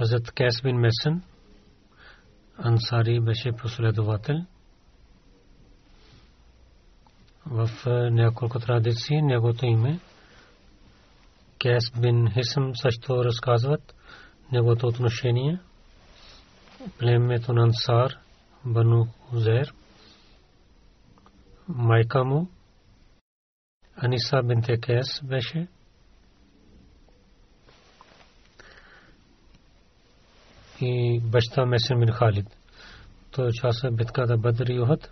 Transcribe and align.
Хазрат 0.00 0.30
Кес 0.32 0.62
бин 0.62 0.76
Месен, 0.76 1.22
Ансари 2.58 3.20
беше 3.20 3.52
последовател. 3.52 4.36
В 7.46 7.70
няколко 8.10 8.58
традиции 8.58 9.22
неговото 9.22 9.66
име 9.66 10.00
Кес 11.58 11.82
бин 12.00 12.30
Хисъм 12.30 12.72
също 12.76 13.24
разказват 13.24 13.94
неговото 14.52 14.86
отношение. 14.86 15.60
Племето 16.98 17.52
на 17.52 17.62
Ансар, 17.62 18.18
Бану 18.64 19.06
Хузер, 19.20 19.74
майка 21.68 22.24
му, 22.24 22.48
Аниса 23.96 24.42
бинте 24.42 24.80
Кес 24.80 25.22
беше. 25.24 25.68
И 30.80 31.20
баща 31.24 31.66
Месен 31.66 32.00
бин 32.00 32.12
Халид. 32.12 32.46
Той 33.30 33.48
участва 33.48 33.90
в 33.90 33.94
битката 33.94 34.36
Бадр 34.36 34.66
и 34.68 34.80
Ухад. 34.80 35.10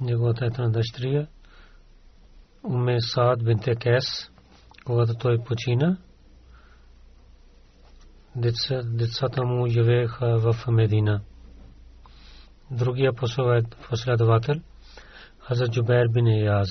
Неговата 0.00 0.46
етна 0.46 0.70
дъщеря 0.70 1.26
Уме 2.62 3.00
Саад 3.00 3.44
бинте 3.44 3.74
Кес, 3.74 4.30
когато 4.86 5.14
той 5.14 5.38
почина, 5.44 5.98
децата 8.84 9.44
му 9.44 9.68
живееха 9.68 10.38
в 10.38 10.66
Медина. 10.68 11.20
Другия 12.70 13.12
последовател 13.88 14.54
Хазрат 15.40 15.72
Джубер 15.72 16.08
бин 16.08 16.26
Ияз. 16.26 16.68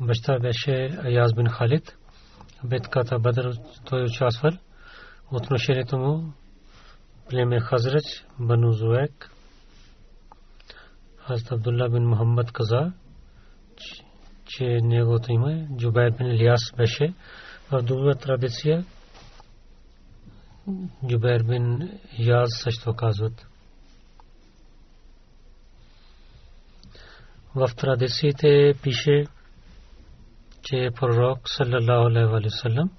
Баща 0.00 0.38
беше 0.38 0.98
Аяз 1.04 1.34
бин 1.34 1.46
Халид. 1.46 1.96
Битката 2.64 3.18
Бадр 3.18 3.52
той 3.84 4.04
участвал. 4.04 4.52
Отношението 5.32 5.98
му 5.98 6.32
племе 7.30 7.60
Хазрач, 7.60 8.24
Бану 8.40 8.72
Зуек. 8.72 9.30
Хазрат 11.16 11.52
Абдулла 11.52 11.88
бин 11.88 12.08
Мухаммад 12.08 12.52
каза, 12.52 12.92
че 14.44 14.64
неговото 14.64 15.32
име 15.32 15.68
Джубайр 15.76 16.10
бин 16.10 16.26
Илияс 16.26 16.60
беше 16.76 17.14
в 17.70 17.82
друга 17.82 18.14
традиция. 18.14 18.84
Джубайр 21.06 21.42
бин 21.42 21.98
Яз 22.18 22.48
също 22.62 22.94
казват. 22.94 23.46
В 27.54 27.70
традициите 27.76 28.74
пише, 28.82 29.24
че 30.62 30.90
пророк 31.00 31.38
саллаллаху 31.48 32.06
алейхи 32.06 32.32
ва 32.32 32.50
саллям 32.50 32.90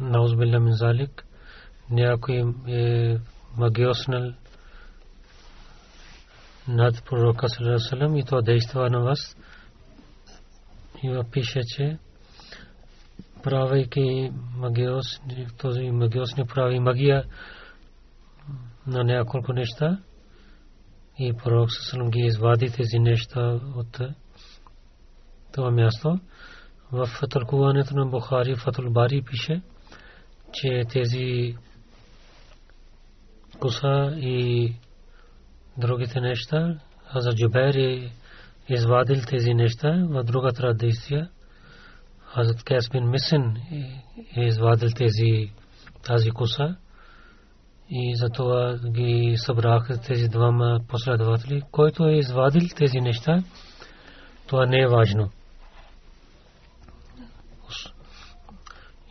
наузбилля 0.00 0.60
мин 0.60 0.72
залик 0.72 1.24
някой 1.90 2.54
е 2.68 3.18
магиоснал 3.56 4.32
над 6.68 7.04
пророка 7.04 7.48
саллаллаху 7.48 8.16
и 8.16 8.24
то 8.24 8.42
действа 8.42 8.90
на 8.90 9.00
вас 9.00 9.36
и 11.02 11.22
пише, 11.32 11.60
че 11.66 11.98
правейки 13.42 14.32
магиос, 14.56 15.20
този 15.58 15.90
магиос 15.90 16.36
не 16.36 16.46
прави 16.46 16.80
магия 16.80 17.24
на 18.86 19.04
няколко 19.04 19.52
неща 19.52 19.98
и 21.18 21.32
пророк 21.32 21.72
саллаллаху 21.72 22.10
ги 22.10 22.20
извади 22.20 22.70
тези 22.70 22.98
неща 22.98 23.60
от 23.76 24.00
това 25.52 25.70
място. 25.70 26.18
В 26.92 27.08
тълкуването 27.30 27.96
на 27.96 28.06
Бухари 28.06 28.56
Фатул 28.56 28.90
Бари 28.90 29.22
пише, 29.22 29.62
че 30.60 30.84
тези 30.92 31.56
куса 33.60 34.16
и 34.16 34.72
другите 35.78 36.20
неща, 36.20 36.78
а 37.08 37.20
за 37.20 37.34
Джубер 37.34 37.74
е 37.74 38.10
извадил 38.68 39.22
тези 39.28 39.54
неща 39.54 40.04
в 40.08 40.24
друга 40.24 40.52
традиция. 40.52 41.30
Хазрат 42.20 42.64
Кес 42.64 42.88
бин 42.88 43.10
Мисен 43.10 43.56
е 44.36 44.44
извадил 44.44 44.88
тези 44.96 45.52
тази 46.02 46.30
куса 46.30 46.76
и 47.90 48.16
затова 48.16 48.78
ги 48.90 49.34
събраха 49.36 50.00
тези 50.00 50.28
двама 50.28 50.80
последователи. 50.88 51.62
Който 51.70 52.04
е 52.04 52.16
извадил 52.16 52.68
тези 52.76 53.00
неща, 53.00 53.42
това 54.46 54.66
не 54.66 54.80
е 54.80 54.88
важно. 54.88 55.30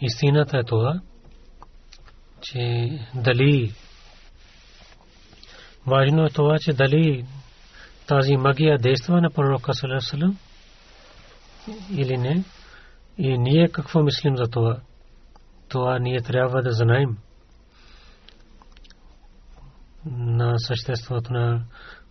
Истината 0.01 0.57
е 0.57 0.63
това, 0.63 1.01
че 2.45 2.89
дали 3.15 3.74
важно 5.88 6.25
е 6.25 6.30
това, 6.30 6.57
че 6.59 6.74
дали 6.74 7.25
тази 8.07 8.38
магия 8.38 8.77
действа 8.77 9.21
на 9.21 9.30
пророка 9.31 9.74
Салесалам 9.74 10.38
или 11.92 12.18
не. 12.18 12.44
И 13.18 13.38
ние 13.38 13.69
какво 13.69 14.03
мислим 14.03 14.38
за 14.38 14.47
това? 14.47 14.80
Това 15.69 16.00
ние 16.00 16.21
трябва 16.21 16.62
да 16.62 16.71
знаем 16.71 17.18
на 20.06 20.59
съществото 20.59 21.33
на 21.33 21.65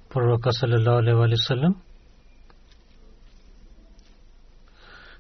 пророка 0.09 0.53
Салалаху 0.53 1.23
алейхи 1.23 1.37
салам, 1.37 1.83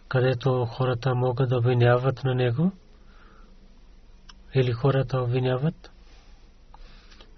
където 0.09 0.65
хората 0.65 1.15
могат 1.15 1.49
да 1.49 1.59
обвиняват 1.59 2.25
на 2.25 2.35
него 2.35 2.73
или 4.55 4.73
хората 4.73 5.19
обвиняват. 5.21 5.91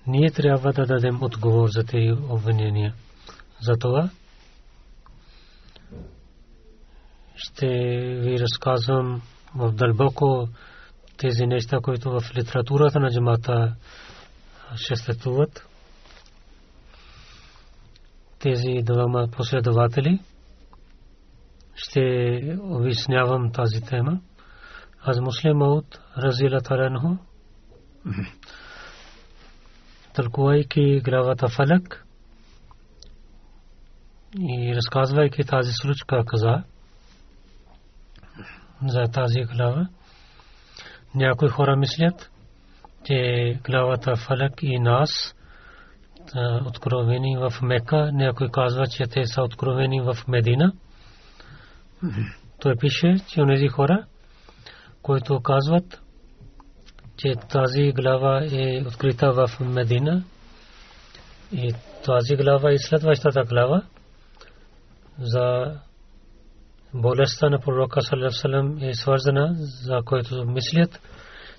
Ние 0.06 0.30
трябва 0.30 0.72
да 0.72 0.86
дадем 0.86 1.22
отговор 1.22 1.68
за 1.68 1.84
тези 1.84 2.12
обвинения. 2.30 2.94
Затова 3.60 4.10
ще 7.36 7.66
ви 8.20 8.38
разказвам 8.38 9.22
в 9.54 9.72
дълбоко 9.72 10.48
тези 11.16 11.46
неща, 11.46 11.78
които 11.82 12.10
в 12.10 12.22
литературата 12.36 13.00
на 13.00 13.10
джамата 13.10 13.76
съществуват. 14.76 15.68
Тези 18.38 18.82
двама 18.82 19.28
последователи 19.32 20.20
ще 21.74 22.00
обяснявам 22.60 23.52
тази 23.52 23.80
тема. 23.80 24.20
Аз 25.08 25.20
муслим 25.20 25.62
от 25.62 26.00
Разила 26.18 26.60
Таранху, 26.60 27.08
тълкувайки 30.14 31.00
главата 31.04 31.48
Фалак, 31.48 32.06
и 34.38 34.74
разказвайки 34.76 35.44
тази 35.44 35.70
случка 35.72 36.24
каза 36.26 36.62
за 38.86 39.02
тази 39.12 39.40
глава. 39.40 39.88
Някои 41.14 41.48
хора 41.48 41.76
мислят, 41.76 42.30
че 43.04 43.60
главата 43.64 44.16
Фалак 44.16 44.62
и 44.62 44.78
Нас 44.78 45.10
откровени 46.66 47.36
в 47.36 47.52
Мека, 47.62 48.10
някой 48.12 48.48
казва, 48.52 48.86
че 48.86 49.06
те 49.06 49.26
са 49.26 49.42
откровени 49.42 50.00
в 50.00 50.16
Медина. 50.28 50.72
Той 52.60 52.76
пише, 52.76 53.16
че 53.28 53.42
онези 53.42 53.68
хора, 53.68 54.06
които 55.06 55.40
казват, 55.40 56.02
че 57.16 57.34
тази 57.50 57.92
глава 57.92 58.44
е 58.52 58.82
открита 58.86 59.32
в 59.32 59.60
Медина 59.60 60.24
и 61.52 61.72
тази 62.04 62.36
глава 62.36 62.72
и 62.72 62.78
следващата 62.78 63.44
глава 63.44 63.82
за 65.18 65.74
болестта 66.94 67.50
на 67.50 67.58
пророка 67.60 68.00
саллаллаху 68.02 68.84
е 68.84 68.94
свързана, 68.94 69.54
за 69.58 70.00
който 70.04 70.44
мислят, 70.44 71.00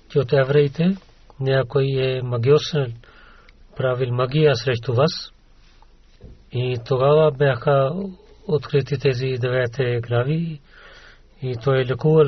че 0.08 0.18
от 0.18 0.32
евреите 0.32 0.96
някой 1.40 1.84
е 1.84 2.22
магиосен, 2.22 2.94
правил 3.76 4.14
магия 4.14 4.56
срещу 4.56 4.94
вас. 4.94 5.12
И 6.52 6.78
тогава 6.86 7.32
бяха 7.32 7.90
открити 8.48 8.98
тези 8.98 9.26
девете 9.40 10.00
глави 10.00 10.60
и 11.42 11.56
той 11.64 11.80
е 11.80 11.86
лекувал, 11.86 12.26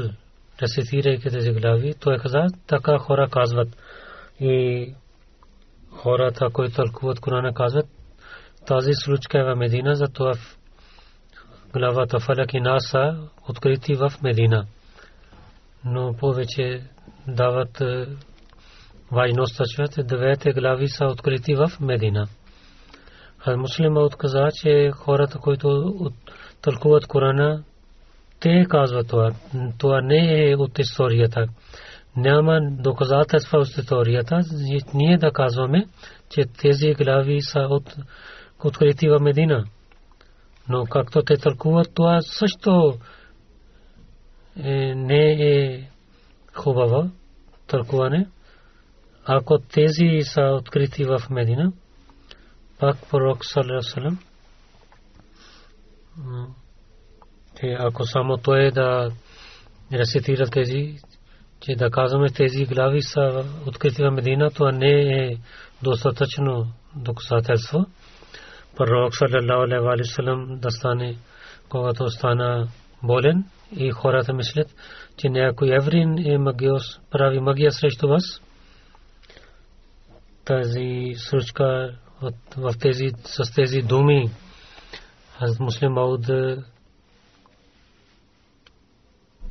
рецитирайки 0.63 1.31
тези 1.31 1.53
глави. 1.53 1.95
Той 2.01 2.19
каза, 2.19 2.47
така 2.67 2.99
хора 2.99 3.29
казват. 3.31 3.69
И 4.41 4.95
хората, 5.91 6.51
които 6.53 6.75
тълкуват 6.75 7.21
Корана, 7.21 7.55
казват, 7.55 7.87
тази 8.67 8.91
случка 8.95 9.39
е 9.39 9.45
в 9.45 9.57
Медина, 9.57 9.95
затова 9.95 10.33
главата 11.73 12.21
Фалак 12.21 12.55
и 12.55 12.61
Наса 12.61 13.29
открити 13.49 13.95
в 13.95 14.13
Медина. 14.23 14.67
Но 15.85 16.17
повече 16.17 16.83
дават 17.29 17.81
е, 17.81 18.07
важност, 19.13 19.61
че 19.95 20.03
двете 20.03 20.53
глави 20.53 20.89
са 20.89 21.05
открити 21.05 21.55
в 21.55 21.71
Медина. 21.81 22.27
А 23.45 23.57
отказа, 24.01 24.49
че 24.55 24.91
хората, 24.95 25.39
които 25.39 25.95
тълкуват 26.63 27.07
Корана, 27.07 27.65
те 28.41 28.67
казват 28.69 29.09
това. 29.09 29.33
Това 29.79 30.01
не 30.01 30.51
е 30.51 30.57
от 30.57 30.79
историята. 30.79 31.47
Няма 32.17 32.61
доказателства 32.71 33.59
от 33.59 33.69
историята. 33.69 34.41
Ние 34.95 35.19
да 35.19 35.33
казваме, 35.33 35.87
че 36.31 36.45
тези 36.61 36.95
глави 36.95 37.43
са 37.43 37.61
от 37.61 37.97
открити 38.65 39.09
в 39.09 39.21
Медина. 39.21 39.65
Но 40.69 40.85
както 40.85 41.23
те 41.23 41.37
тълкуват, 41.37 41.95
това 41.95 42.21
също 42.23 42.99
е, 44.57 44.95
не 44.95 45.33
е 45.33 45.89
хубаво 46.55 47.11
тълкуване. 47.67 48.29
Ако 49.25 49.59
тези 49.59 50.21
са 50.23 50.43
открити 50.43 51.05
в 51.05 51.21
Медина, 51.31 51.73
пак 52.79 52.97
пророк 53.11 53.45
Салам, 57.61 57.77
ако 57.79 58.05
само 58.07 58.37
той 58.37 58.71
да 58.71 59.11
рецитира 59.93 60.47
тези, 60.47 60.99
че 61.61 61.75
да 61.77 61.91
казваме 61.91 62.31
тези 62.31 62.65
глави 62.65 63.03
са 63.03 63.45
открити 63.67 64.03
в 64.03 64.11
Медина, 64.11 64.51
това 64.51 64.73
не 64.73 65.01
е 65.01 65.37
достатъчно 65.83 66.73
доказателство. 66.97 67.87
Пророк 68.77 69.17
саллалаху 69.17 69.89
алейхи 69.89 70.23
ва 70.23 70.57
да 70.57 70.71
стане, 70.71 71.17
когато 71.69 72.09
стана 72.09 72.69
болен 73.03 73.45
и 73.77 73.91
хората 73.91 74.33
мислят, 74.33 74.69
че 75.17 75.29
някой 75.29 75.69
еврин 75.69 76.19
е 76.27 76.39
магиос, 76.39 77.01
прави 77.11 77.41
магия 77.41 77.73
срещу 77.73 78.09
вас. 78.09 78.43
Тази 80.45 81.15
случка 81.17 81.95
в 82.57 82.75
тези, 82.81 83.09
с 83.25 83.55
тези 83.55 83.83
думи, 83.83 84.31
аз 85.39 85.59
муслим 85.59 85.93
Мауд 85.93 86.27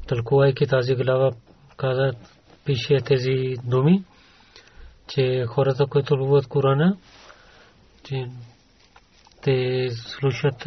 тълкувайки 0.10 0.68
тази 0.68 0.96
глава, 0.96 1.32
каза, 1.78 2.12
пише 2.66 2.98
тези 3.06 3.56
думи, 3.63 4.04
че 5.08 5.46
хората, 5.48 5.86
които 5.86 6.18
любят 6.18 6.48
Корана, 6.48 6.98
че 8.04 8.30
те 9.42 9.89
слушат 9.89 10.66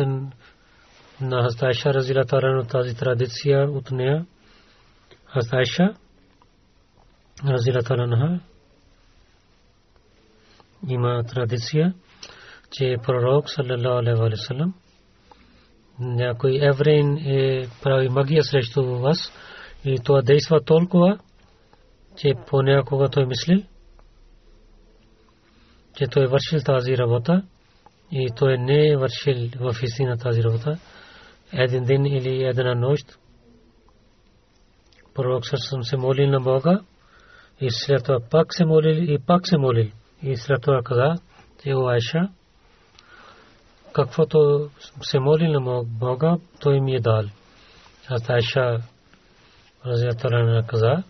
на 1.21 1.43
Хастайша 1.43 1.95
Разила 1.95 2.25
Тарано 2.25 2.65
тази 2.65 2.97
традиция 2.97 3.71
от 3.71 3.91
нея. 3.91 4.27
Хастайша 5.27 5.95
Разила 7.47 7.83
Тарано 7.83 8.41
има 10.89 11.25
традиция, 11.25 11.95
че 12.71 12.97
пророк 13.07 13.51
саллалаху 13.51 13.99
алейхи 13.99 14.21
ва 14.21 14.37
саллям 14.37 14.75
някой 16.03 16.59
еврейн 16.63 17.17
е 17.17 17.69
прави 17.83 18.09
магия 18.09 18.45
срещу 18.45 18.85
вас 18.85 19.33
и 19.85 19.99
това 20.05 20.23
действа 20.23 20.65
толкова, 20.65 21.19
че 22.17 22.35
понякога 22.47 23.09
той 23.09 23.27
мисли, 23.27 23.67
че 25.97 26.07
той 26.07 26.25
е 26.25 26.27
вършил 26.27 26.61
тази 26.61 26.97
работа 26.97 27.43
и 28.13 28.29
той 28.37 28.59
не 28.59 28.89
е 28.89 28.97
вършил 28.97 29.49
в 29.61 29.75
истина 29.83 30.17
тази 30.17 30.43
работа. 30.43 30.79
Един 31.53 31.85
ден 31.85 32.07
или 32.07 32.45
една 32.45 32.75
нощ 32.75 33.19
пророк 35.15 35.43
съм 35.47 35.83
се 35.83 35.97
молил 35.97 36.31
на 36.31 36.41
Бога 36.41 36.81
и 37.61 37.71
след 37.71 38.05
това 38.05 38.19
пак 38.31 38.55
се 38.55 38.65
молил 38.65 39.03
и 39.03 39.19
пак 39.27 39.47
се 39.49 39.59
молил. 39.59 39.91
И 40.23 40.37
след 40.37 40.63
това 40.63 40.81
каза, 40.85 41.15
че 41.63 41.71
Айша, 41.71 42.29
каквото 43.93 44.71
се 45.03 45.19
моли 45.19 45.49
на 45.49 45.83
Бога, 45.85 46.37
той 46.61 46.81
ми 46.81 46.95
е 46.95 47.01
дал. 47.01 47.23
Аз 48.09 48.31
Айша 48.31 48.81
Разиятарана 49.87 50.67
каза, 50.67 51.03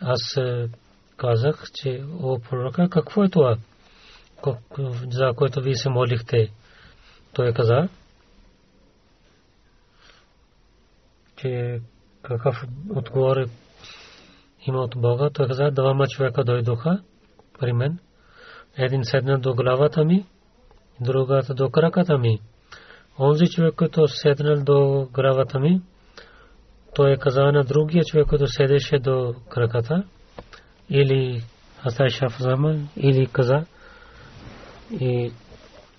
аз 0.00 0.36
е, 0.36 0.68
казах, 1.16 1.64
че 1.74 2.04
о 2.22 2.38
пророка, 2.38 2.88
какво 2.90 3.24
е 3.24 3.28
това, 3.28 3.56
за 5.10 5.32
което 5.36 5.60
ви 5.60 5.74
се 5.74 5.90
молихте? 5.90 6.52
Той 7.32 7.52
каза, 7.52 7.88
че 11.36 11.80
какъв 12.22 12.64
отговор 12.90 13.36
има 14.66 14.78
от 14.78 14.94
Бога. 14.96 15.30
Той 15.34 15.46
каза, 15.46 15.70
двама 15.70 16.06
човека 16.08 16.44
дойдоха 16.44 17.02
при 17.58 17.72
мен. 17.72 17.98
Един 18.76 19.04
седна 19.04 19.38
до 19.38 19.54
главата 19.54 20.04
ми, 20.04 20.26
другата 21.00 21.54
до 21.54 21.70
краката 21.70 22.18
ми. 22.18 22.38
Онзи 23.18 23.46
човек, 23.46 23.74
който 23.74 24.08
седнал 24.08 24.64
до 24.64 25.08
главата 25.12 25.60
ми, 25.60 25.80
той 26.94 27.16
каза 27.16 27.42
на 27.42 27.64
другия 27.64 28.04
човек, 28.04 28.26
който 28.26 28.46
седеше 28.46 28.98
до 28.98 29.34
краката, 29.48 30.04
или 30.90 31.42
Астай 31.86 32.08
Шафзама, 32.08 32.76
или 32.96 33.26
каза, 33.26 33.64
и 35.00 35.32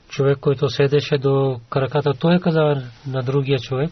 човек, 0.09 0.37
който 0.39 0.69
седеше 0.69 1.17
до 1.17 1.59
краката, 1.69 2.13
той 2.19 2.39
каза 2.39 2.83
на 3.07 3.23
другия 3.23 3.59
човек, 3.59 3.91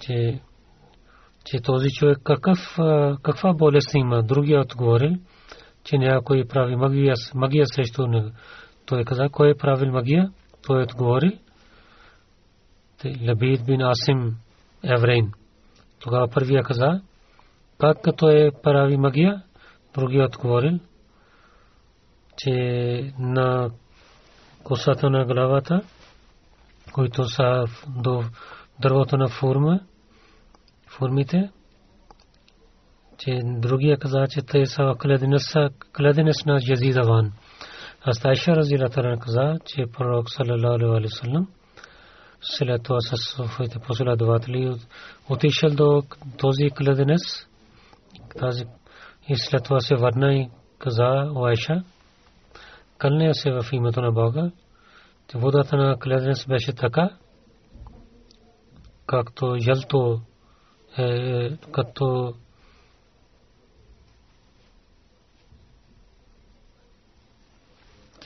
че, 0.00 0.40
че 1.44 1.60
този 1.62 1.88
човек 1.88 2.18
какъв, 2.24 2.58
каква 3.22 3.52
болест 3.52 3.94
има. 3.94 4.22
Другия 4.22 4.60
отговори, 4.60 5.16
че 5.84 5.98
някой 5.98 6.44
прави 6.48 6.76
магия, 6.76 7.14
магия 7.34 7.66
срещу 7.66 8.06
него. 8.06 8.30
Той 8.86 9.04
каза, 9.04 9.28
кой 9.32 9.50
е 9.50 9.54
правил 9.54 9.92
магия? 9.92 10.32
Той 10.66 10.82
отговори, 10.82 11.38
Лабид 13.28 13.66
бин 13.66 13.82
Асим 13.82 14.36
еврейн. 14.84 15.32
Тогава 16.00 16.28
първия 16.28 16.62
каза, 16.62 17.00
как 17.80 18.02
като 18.02 18.28
е 18.28 18.50
прави 18.62 18.96
магия, 18.96 19.42
другия 19.94 20.26
отговорил, 20.26 20.78
че 22.36 22.52
на 23.18 23.70
косата 24.64 25.10
на 25.10 25.24
главата, 25.24 25.82
които 26.92 27.24
са 27.24 27.64
до 27.88 28.24
дървото 28.80 29.16
на 29.16 29.28
форма, 29.28 29.80
формите, 30.88 31.50
че 33.18 33.40
другия 33.44 33.98
каза, 33.98 34.26
че 34.30 34.42
те 34.42 34.66
са 34.66 34.94
кледенес 35.96 36.44
на 36.46 36.58
Язидаван. 36.68 37.32
Астайша 38.06 38.56
Разила 38.56 38.88
Таран 38.88 39.18
каза, 39.18 39.58
че 39.64 39.86
пророк 39.86 40.30
саллалаху 40.30 40.84
алейhi 40.84 41.04
вассалам 41.04 41.48
след 42.40 42.82
това 42.82 43.00
с 43.00 43.16
своите 43.16 43.78
последователи 43.78 44.74
отишъл 45.28 45.70
до 45.70 46.02
този 46.38 46.70
кледенес 46.70 47.22
тази 48.40 48.64
и 49.28 49.36
след 49.36 49.64
това 49.64 49.80
се 49.80 49.94
върна 49.94 50.34
и 50.34 50.50
каза 50.78 51.30
Айша 51.36 51.84
кълня 52.98 53.34
се 53.34 53.50
в 53.50 53.64
името 53.72 54.00
на 54.00 54.12
Бога 54.12 54.50
че 55.28 55.38
водата 55.38 55.76
на 55.76 55.98
кледенес 55.98 56.46
беше 56.48 56.72
така 56.72 57.10
както 59.06 59.56
жълто 59.60 60.20
е 60.98 61.56
като 61.72 62.34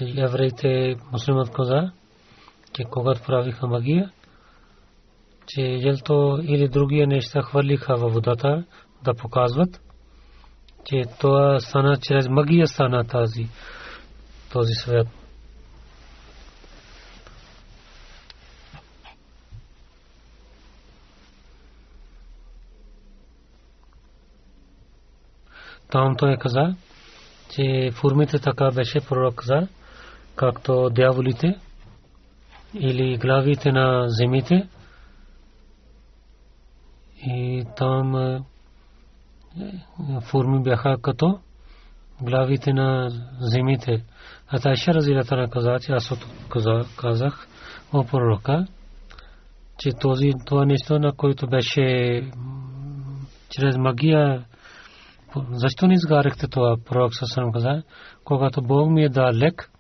евреите 0.05 0.97
муслимът 1.13 1.53
каза 1.53 1.93
че 2.73 2.85
когато 2.85 3.23
правиха 3.23 3.67
магия, 3.67 4.11
че 5.47 5.63
елто 5.63 6.39
или 6.43 6.69
другия 6.69 7.07
неща 7.07 7.43
хвърлиха 7.43 7.97
във 7.97 8.13
водата 8.13 8.65
да 9.05 9.15
показват, 9.15 9.81
че 10.85 11.05
това 11.21 11.61
стана 11.61 11.97
чрез 11.97 12.29
магия 12.29 12.67
стана 12.67 13.05
тази, 13.05 13.49
този 14.53 14.73
свят. 14.73 15.07
Там 25.91 26.17
той 26.17 26.37
каза, 26.37 26.75
че 27.51 27.91
формите 27.93 28.39
така 28.39 28.71
беше 28.71 29.01
пророк 29.01 29.35
каза, 29.35 29.69
както 30.39 30.91
дяволите, 30.91 31.59
или 32.75 33.19
главите 33.19 33.73
на 33.73 34.05
земите 34.09 34.69
и 37.27 37.65
там 37.77 38.17
е, 38.17 38.41
форми 40.31 40.63
бяха 40.63 40.97
като 41.03 41.39
главите 42.23 42.73
на 42.73 43.09
земите. 43.41 44.05
А 44.49 44.61
Тайша 44.61 44.95
Разилата 44.95 45.49
каза, 45.51 45.79
че 45.81 45.93
аз 45.93 46.13
казах 46.97 47.49
о 47.93 48.05
пророка, 48.05 48.67
че 49.79 49.91
този, 50.01 50.31
това 50.47 50.65
нещо, 50.65 50.99
на 50.99 51.13
който 51.13 51.47
беше 51.47 52.23
чрез 53.51 53.77
магия, 53.77 54.45
защо 55.51 55.87
не 55.87 55.95
изгарихте 55.95 56.49
това? 56.49 56.77
Пророк 56.87 57.15
Сасрам 57.15 57.53
каза, 57.53 57.83
когато 58.25 58.63
Бог 58.63 58.91
ми 58.91 59.05
е 59.05 59.09
дал 59.09 59.33
лек, 59.33 59.71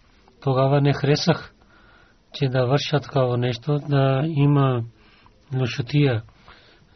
тогава 0.40 0.80
не 0.80 0.92
харесах 0.92 1.54
че 2.34 2.48
да 2.48 2.66
вършат 2.66 3.02
такова 3.02 3.38
нещо, 3.38 3.78
да 3.88 4.22
има 4.26 4.82
лошотия. 5.60 6.22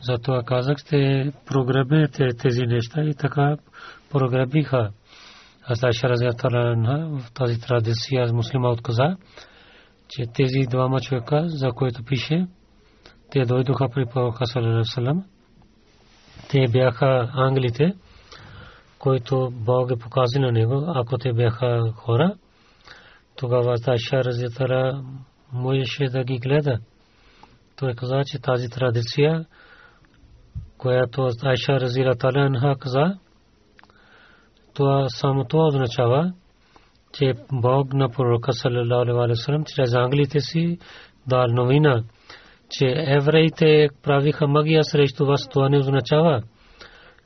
Затова 0.00 0.42
казах, 0.42 0.78
ще 0.78 1.32
прогребете 1.46 2.28
тези 2.42 2.62
неща 2.62 3.02
и 3.02 3.14
така 3.14 3.56
прогребиха. 4.10 4.90
Аз 5.64 5.82
Айша 5.82 6.08
Разиятара 6.08 6.76
в 7.08 7.32
тази 7.34 7.60
традиция 7.60 8.28
с 8.28 8.32
муслима 8.32 8.68
отказа, 8.68 9.16
че 10.08 10.26
тези 10.34 10.66
двама 10.70 11.00
човека, 11.00 11.44
за 11.46 11.70
които 11.70 12.04
пише, 12.04 12.46
те 13.30 13.44
дойдоха 13.44 13.88
при 13.94 14.06
пророка 14.06 14.46
Салам. 14.84 15.24
Те 16.50 16.68
бяха 16.68 17.30
англите, 17.34 17.94
които 18.98 19.50
Бог 19.52 19.90
е 19.90 19.98
покази 19.98 20.38
на 20.38 20.52
него, 20.52 20.84
ако 20.94 21.18
те 21.18 21.32
бяха 21.32 21.92
хора, 21.96 22.34
тогава 23.42 23.76
Айша 23.86 24.24
Разиятара 24.24 25.02
можеше 25.52 26.04
да 26.04 26.24
ги 26.24 26.38
гледа. 26.38 26.78
Той 27.78 27.94
каза, 27.94 28.22
че 28.26 28.38
тази 28.38 28.68
традиция, 28.68 29.44
която 30.78 31.28
Айша 31.42 31.80
Разира 31.80 32.14
Таля 32.14 32.76
каза, 32.80 33.18
това 34.74 35.08
само 35.08 35.44
това 35.44 35.66
означава, 35.66 36.32
че 37.12 37.32
Бог 37.52 37.92
на 37.94 38.08
пророка 38.08 38.52
саллалаху 38.52 39.20
алейхи 39.20 39.74
чрез 39.74 39.94
ангелите 39.94 40.40
си 40.40 40.78
дал 41.26 41.46
новина, 41.48 42.02
че 42.70 42.86
евреите 42.96 43.88
правиха 44.02 44.46
магия 44.46 44.84
срещу 44.84 45.26
вас, 45.26 45.48
това 45.48 45.68
не 45.68 45.78
означава, 45.78 46.42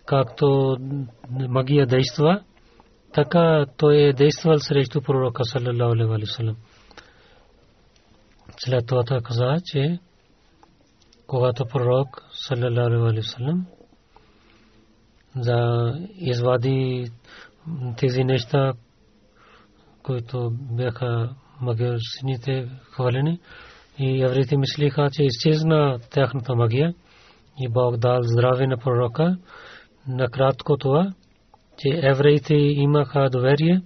както 0.07 0.77
магия 1.49 1.87
действа, 1.87 2.41
така 3.17 3.67
той 3.77 3.97
е 3.97 4.13
действал 4.13 4.59
срещу 4.59 5.03
пророка 5.03 5.45
саллалаху 5.45 6.13
алейхи. 6.13 6.57
След 8.59 8.87
това 8.87 9.05
той 9.05 9.21
каза, 9.23 9.57
че 9.65 9.99
когато 11.27 11.67
пророк 11.67 12.23
саллалаху 12.33 13.07
че 31.79 31.89
евреите 32.03 32.55
имаха 32.55 33.29
доверие, 33.31 33.83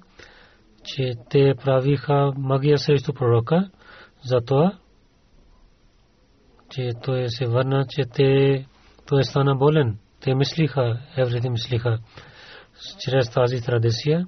че 0.85 1.13
те 1.31 1.55
правиха 1.65 2.33
магия 2.37 2.79
срещу 2.79 3.13
пророка, 3.13 3.71
затова, 4.25 4.79
че 6.71 6.91
той 7.05 7.29
се 7.29 7.47
върна, 7.47 7.87
че 7.89 8.03
те, 8.15 8.67
той 9.07 9.25
стана 9.25 9.57
болен. 9.57 9.99
Те 10.21 10.35
мислиха, 10.35 11.01
евреите 11.17 11.51
мислиха, 11.51 11.99
чрез 12.99 13.31
тази 13.31 13.61
традиция, 13.61 14.27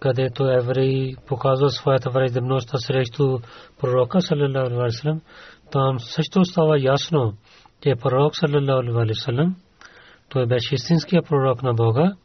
където 0.00 0.50
евреи 0.50 1.16
показва 1.26 1.70
своята 1.70 2.10
враждебност 2.10 2.70
срещу 2.76 3.38
пророка 3.80 4.20
саллалаху 4.20 4.80
алейхи 4.80 5.20
там 5.70 6.00
също 6.00 6.44
става 6.44 6.80
ясно, 6.80 7.34
че 7.82 7.94
пророк 8.02 8.36
саллалаху 8.36 8.98
алейхи 8.98 9.54
той 10.28 10.46
беше 10.46 10.74
истинския 10.74 11.22
пророк 11.22 11.62
на 11.62 11.74
Бога, 11.74 12.16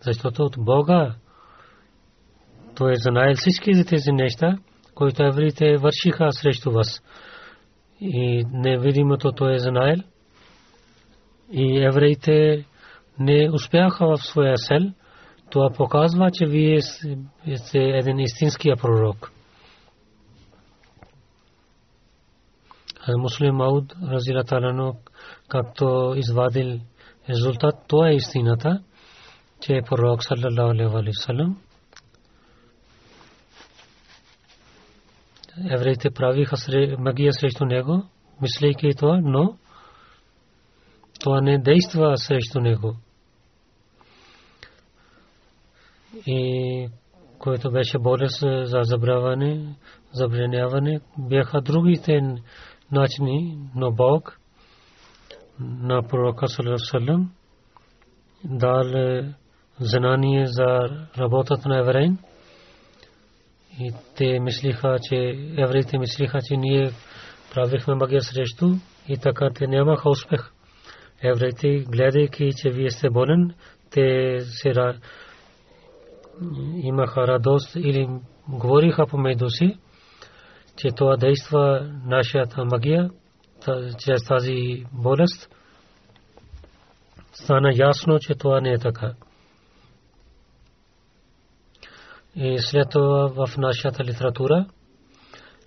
защото 0.00 0.42
от 0.42 0.54
Бога 0.58 1.14
той 2.76 2.92
е 2.92 2.96
знаел 2.96 3.34
всички 3.34 3.84
тези 3.88 4.12
неща, 4.12 4.58
които 4.94 5.22
евреите 5.22 5.76
вършиха 5.76 6.32
срещу 6.32 6.70
вас. 6.70 7.02
И 8.00 8.44
невидимото 8.52 9.32
той 9.32 9.54
е 9.54 9.58
знаел. 9.58 9.96
И 11.52 11.84
евреите 11.84 12.64
не 13.18 13.50
успяха 13.52 14.06
в 14.06 14.16
своя 14.16 14.56
сел, 14.56 14.92
това 15.50 15.70
показва, 15.76 16.30
че 16.30 16.46
вие 16.46 16.80
сте 17.56 17.78
един 17.78 18.18
истинския 18.18 18.76
пророк. 18.76 19.32
Муслим 23.16 23.54
Мауд, 23.54 23.94
Разила 24.02 24.44
Талано, 24.44 24.96
както 25.48 26.14
извадил 26.16 26.80
резултат, 27.30 27.74
това 27.88 28.08
е 28.08 28.14
истината, 28.14 28.82
че 29.60 29.80
пророк, 29.88 30.22
саллалаху 30.24 30.70
алейхи 30.70 30.92
ва 30.92 31.02
салlam, 31.26 31.56
евреите 35.70 36.10
правиха 36.10 36.56
магия 36.98 37.32
срещу 37.32 37.64
него, 37.64 38.02
мислейки 38.42 38.90
това, 38.98 39.20
но 39.22 39.58
това 41.20 41.40
не 41.40 41.58
действа 41.58 42.16
срещу 42.16 42.60
него. 42.60 42.96
и 46.26 46.88
който 47.38 47.70
беше 47.70 47.98
болест 47.98 48.40
за 48.40 48.80
забравяне, 48.82 49.76
забраняване, 50.12 51.00
бяха 51.18 51.60
другите 51.60 52.20
начини, 52.92 53.58
но 53.74 53.92
Бог 53.92 54.40
на 55.60 56.02
пророка 56.02 56.46
Салам 56.48 57.32
дал 58.44 58.84
знание 59.80 60.46
за 60.46 60.88
работата 61.18 61.68
на 61.68 61.78
евреин. 61.78 62.18
И 63.80 63.92
те 64.16 64.40
мислиха, 64.40 64.96
че 65.02 65.16
евреите 65.58 65.98
мислиха, 65.98 66.38
че 66.48 66.56
ние 66.56 66.90
правихме 67.54 67.94
магия 67.94 68.22
срещу 68.22 68.66
и 69.08 69.16
така 69.16 69.50
те 69.54 69.66
нямаха 69.66 70.10
успех. 70.10 70.50
Евреите, 71.22 71.84
гледайки, 71.88 72.50
че 72.56 72.70
вие 72.70 72.90
сте 72.90 73.10
болен, 73.10 73.54
те 73.90 74.38
се 74.40 74.72
имаха 76.82 77.26
радост 77.26 77.76
или 77.76 78.08
говориха 78.48 79.06
помежду 79.06 79.50
си, 79.50 79.78
че 80.76 80.88
това 80.88 81.16
действа 81.16 81.92
нашата 82.04 82.64
магия 82.64 83.10
чрез 83.98 84.24
тази 84.24 84.84
болест. 84.92 85.54
Стана 87.32 87.72
ясно, 87.74 88.18
че 88.18 88.34
това 88.34 88.60
не 88.60 88.72
е 88.72 88.78
така. 88.78 89.14
И 92.40 92.58
след 92.58 92.90
това 92.90 93.28
в 93.28 93.56
нашата 93.56 94.04
литература 94.04 94.66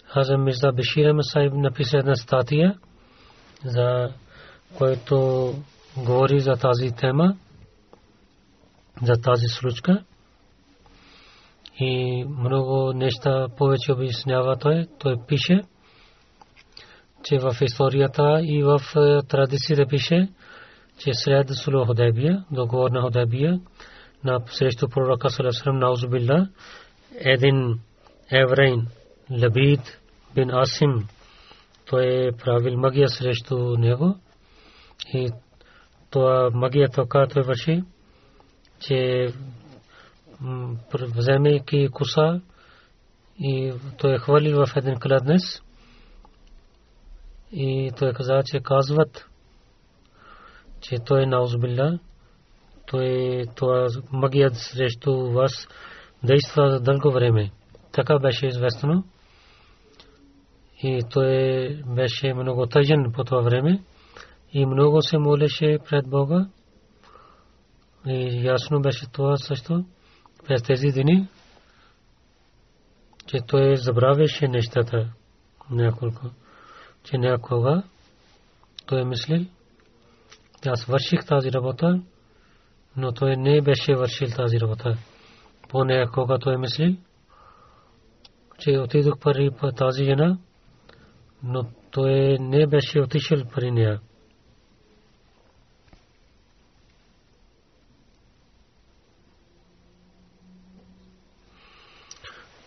Хазам 0.06 0.44
Мирза 0.44 0.72
Бешир 0.72 1.12
Масайб 1.12 1.54
написа 1.54 1.98
една 1.98 2.16
статия, 2.16 2.76
за 3.66 4.10
който 4.78 5.54
говори 5.98 6.40
за 6.40 6.54
тази 6.54 6.92
тема, 6.92 7.36
за 9.04 9.14
тази 9.14 9.48
случка 9.48 10.04
и 11.80 12.26
много 12.26 12.94
неща 12.94 13.48
повече 13.58 13.92
обяснява 13.92 14.58
той. 14.58 14.88
Той 15.00 15.16
пише, 15.28 15.62
че 17.24 17.38
в 17.40 17.56
историята 17.62 18.40
и 18.44 18.64
в 18.64 18.80
е, 18.96 19.28
традициите 19.28 19.86
пише, 19.86 20.30
че 20.98 21.10
след 21.14 21.50
Суло 21.50 21.86
Худайбия, 21.86 22.46
договор 22.52 22.92
на 22.92 23.02
Худайбия, 23.02 23.60
на 24.24 24.40
срещу 24.48 24.90
пророка 24.90 25.30
Салесрам 25.30 25.80
Наузубилла, 25.80 26.50
един 27.16 27.80
еврейн, 28.32 28.88
Лабид 29.42 29.82
бин 30.36 30.52
Асим, 30.52 31.08
той 31.86 32.06
е 32.06 32.32
правил 32.32 32.78
магия 32.78 33.10
срещу 33.10 33.58
него 33.78 34.16
и 35.14 35.32
това 36.10 36.50
магията, 36.54 37.06
която 37.10 37.44
върши, 37.44 37.84
че 38.80 39.28
вземайки 40.94 41.90
коса 41.92 42.42
и 43.40 43.74
той 43.98 44.16
е 44.16 44.18
хвалил 44.18 44.66
в 44.66 44.76
един 44.76 45.00
кладнес 45.00 45.62
и 47.52 47.92
той 48.00 48.14
каза, 48.14 48.42
че 48.46 48.60
казват, 48.60 49.30
че 50.82 50.98
той 51.06 51.26
наузбилля, 51.26 52.00
той 52.92 53.44
това 53.56 53.88
магия 54.12 54.50
срещу 54.54 55.32
вас 55.32 55.68
действа 56.24 56.72
за 56.72 56.80
дълго 56.80 57.12
време. 57.12 57.52
Така 57.92 58.20
беше 58.20 58.48
известно. 58.48 59.04
И 60.84 61.04
той 61.10 61.68
беше 61.96 62.34
много 62.34 62.66
тъжен 62.66 63.12
по 63.14 63.24
това 63.24 63.42
време 63.42 63.84
и 64.54 64.66
много 64.66 65.02
се 65.02 65.18
молеше 65.18 65.78
пред 65.90 66.10
Бога. 66.10 66.48
И 68.06 68.46
ясно 68.46 68.82
беше 68.82 69.12
това 69.12 69.38
също 69.38 69.86
през 70.46 70.64
тези 70.64 70.88
дни, 70.88 71.28
че 73.28 73.38
той 73.48 73.76
забравяше 73.76 74.48
нещата 74.48 75.10
няколко, 75.70 76.30
че 77.04 77.18
някога 77.18 77.84
той 78.86 79.02
е 79.02 79.06
мислил, 79.06 79.46
аз 80.66 80.86
върших 80.86 81.26
тази 81.26 81.52
работа, 81.52 82.02
но 82.98 83.12
той 83.12 83.36
не 83.36 83.62
беше 83.62 83.96
вършил 83.96 84.28
тази 84.28 84.60
работа. 84.60 84.98
Понякога 85.70 86.40
той 86.40 86.54
е 86.54 86.58
мислил, 86.58 86.96
че 88.60 88.80
отидох 88.80 89.20
пари 89.20 89.52
по 89.60 89.72
тази 89.72 90.04
жена, 90.04 90.38
но 91.44 91.66
той 91.92 92.38
не 92.40 92.68
беше 92.68 93.00
отишъл 93.00 93.44
при 93.54 93.72
нея. 93.72 94.00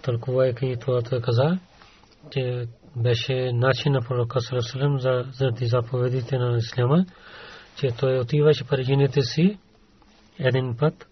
тълкувайки 0.04 0.76
това 0.80 1.02
той 1.02 1.20
каза, 1.20 1.58
че 2.30 2.66
беше 2.96 3.52
начин 3.52 3.92
на 3.92 4.00
пророка 4.00 4.40
Сарасалам 4.40 5.00
за 5.00 5.24
заради 5.32 5.66
заповедите 5.66 6.38
на 6.38 6.56
Исляма, 6.56 7.04
че 7.76 7.88
той 7.98 8.18
отиваше 8.18 8.64
при 8.64 8.82
жените 8.82 9.22
си 9.22 9.58
един 10.38 10.77
път. 10.77 11.07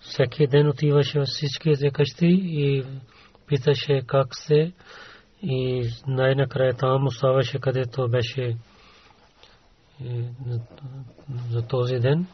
Всеки 0.00 0.46
ден 0.46 0.68
отиваше 0.68 1.20
в 1.20 1.24
всичките 1.24 1.90
къщи 1.90 2.40
и 2.42 2.84
питаше 3.46 4.02
как 4.06 4.26
се 4.36 4.72
и 5.42 5.90
най-накрая 6.06 6.74
там 6.74 7.06
оставаше 7.06 7.58
където 7.58 8.08
беше 8.08 8.56
за 11.50 11.62
този 11.62 11.94
ден. 11.94 12.26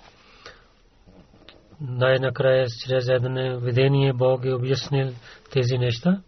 Най-накрая 1.80 2.66
чрез 2.86 3.08
едно 3.08 3.60
видение 3.60 4.12
Бог 4.12 4.44
е 4.44 4.54
обяснил 4.54 5.12
тези 5.52 5.78
неща 5.78 6.22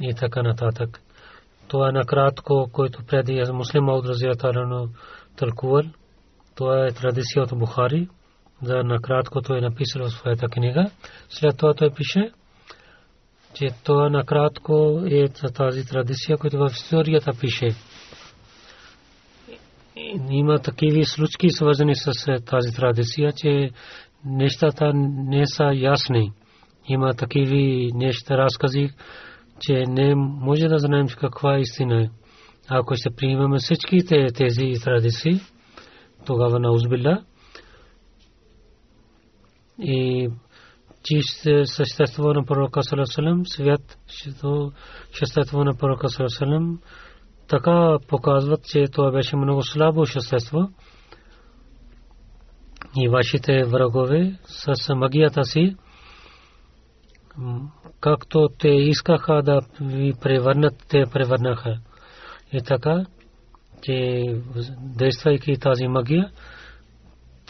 и 0.00 0.14
така 0.14 0.42
нататък. 0.42 1.00
Това 1.68 1.88
е 1.88 1.92
накратко, 1.92 2.68
който 2.72 3.04
преди 3.06 3.42
муслим 3.52 3.88
от 3.88 4.06
разиятарано 4.06 4.88
тълкувал. 5.36 5.82
Това 6.54 6.86
е 6.86 6.92
традиция 6.92 7.42
от 7.42 7.58
Бухари. 7.58 8.08
За 8.62 8.82
накратко 8.84 9.42
той 9.42 9.58
е 9.58 9.60
написал 9.60 10.02
в 10.02 10.10
своята 10.10 10.48
книга. 10.48 10.90
След 11.28 11.56
това 11.56 11.74
той 11.74 11.90
пише, 11.90 12.30
че 13.54 13.68
това 13.84 14.10
накратко 14.10 15.02
е 15.06 15.28
тази 15.28 15.86
традиция, 15.86 16.38
която 16.38 16.58
в 16.58 16.70
историята 16.72 17.32
пише. 17.40 17.68
Има 20.30 20.58
такива 20.58 21.04
случки 21.04 21.50
свързани 21.50 21.94
с 21.94 22.12
тази 22.46 22.76
традиция, 22.76 23.32
че 23.32 23.70
нещата 24.24 24.92
не 24.94 25.46
са 25.46 25.64
ясни. 25.74 26.32
Има 26.88 27.14
такива 27.14 27.90
неща, 27.94 28.36
разкази, 28.36 28.90
че 29.60 29.72
не 29.88 30.14
може 30.14 30.68
да 30.68 30.78
знаем 30.78 31.06
каква 31.20 31.56
е 31.56 31.60
истина. 31.60 32.10
Ако 32.68 32.94
ще 32.94 33.10
приемаме 33.16 33.58
всичките 33.58 34.26
тези 34.34 34.72
традиции, 34.84 35.40
тогава 36.26 36.58
на 36.60 36.70
узбилля 36.70 37.22
и 39.78 40.28
чисто 41.02 41.66
същество 41.66 42.32
на 42.32 42.44
пророка 42.44 42.82
Салесалем, 42.82 43.42
свят 43.46 43.98
същество 45.12 45.64
на 45.64 45.76
пророка 45.76 46.08
Салесалем, 46.08 46.78
така 47.48 47.98
показват, 48.08 48.64
че 48.64 48.84
това 48.92 49.10
беше 49.10 49.36
много 49.36 49.62
слабо 49.62 50.06
същество 50.06 50.58
и 52.96 53.08
вашите 53.08 53.64
врагове 53.64 54.38
с 54.44 54.94
магията 54.94 55.44
си. 55.44 55.76
Както 58.00 58.48
те 58.58 58.68
искаха 58.68 59.42
да 59.42 59.60
ви 59.80 60.12
превърнат, 60.22 60.74
те 60.88 61.04
превърнаха. 61.12 61.78
И 62.52 62.62
така, 62.62 63.04
че 63.82 64.24
действайки 64.80 65.56
тази 65.60 65.88
магия, 65.88 66.30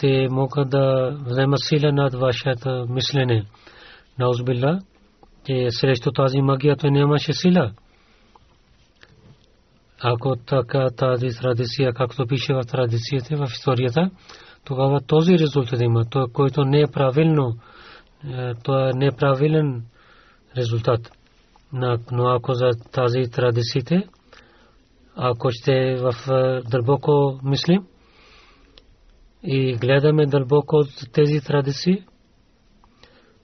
те 0.05 0.29
могат 0.31 0.71
да 0.71 1.17
вземат 1.27 1.59
сила 1.63 1.93
над 1.93 2.15
вашето 2.15 2.87
мислене. 2.89 3.45
Наузбилла, 4.19 4.79
че 5.47 5.67
срещу 5.71 6.13
тази 6.13 6.41
магия 6.41 6.77
той 6.77 6.91
нямаше 6.91 7.33
сила. 7.33 7.73
Ако 10.03 10.37
така 10.37 10.89
тази 10.97 11.29
традиция, 11.41 11.93
както 11.93 12.27
пише 12.27 12.55
в 12.55 12.63
традицията, 12.63 13.37
в 13.37 13.47
историята, 13.53 14.11
тогава 14.65 15.01
този 15.01 15.39
резултат 15.39 15.81
има. 15.81 16.05
Той, 16.11 16.27
който 16.33 16.65
не 16.65 16.81
е 16.81 16.87
правилно, 16.93 17.57
е, 18.29 18.55
това 18.55 18.89
е 18.89 18.93
неправилен 18.93 19.85
резултат. 20.57 21.11
Но 22.13 22.29
ако 22.29 22.55
за 22.55 22.71
тази 22.93 23.31
традициите, 23.31 24.03
ако 25.17 25.51
ще 25.51 25.97
в 25.97 26.15
е, 26.31 26.71
дълбоко 26.71 27.41
мислим 27.45 27.85
и 29.45 29.77
гледаме 29.77 30.27
дълбоко 30.27 30.85
тези 31.13 31.41
традиции 31.41 32.05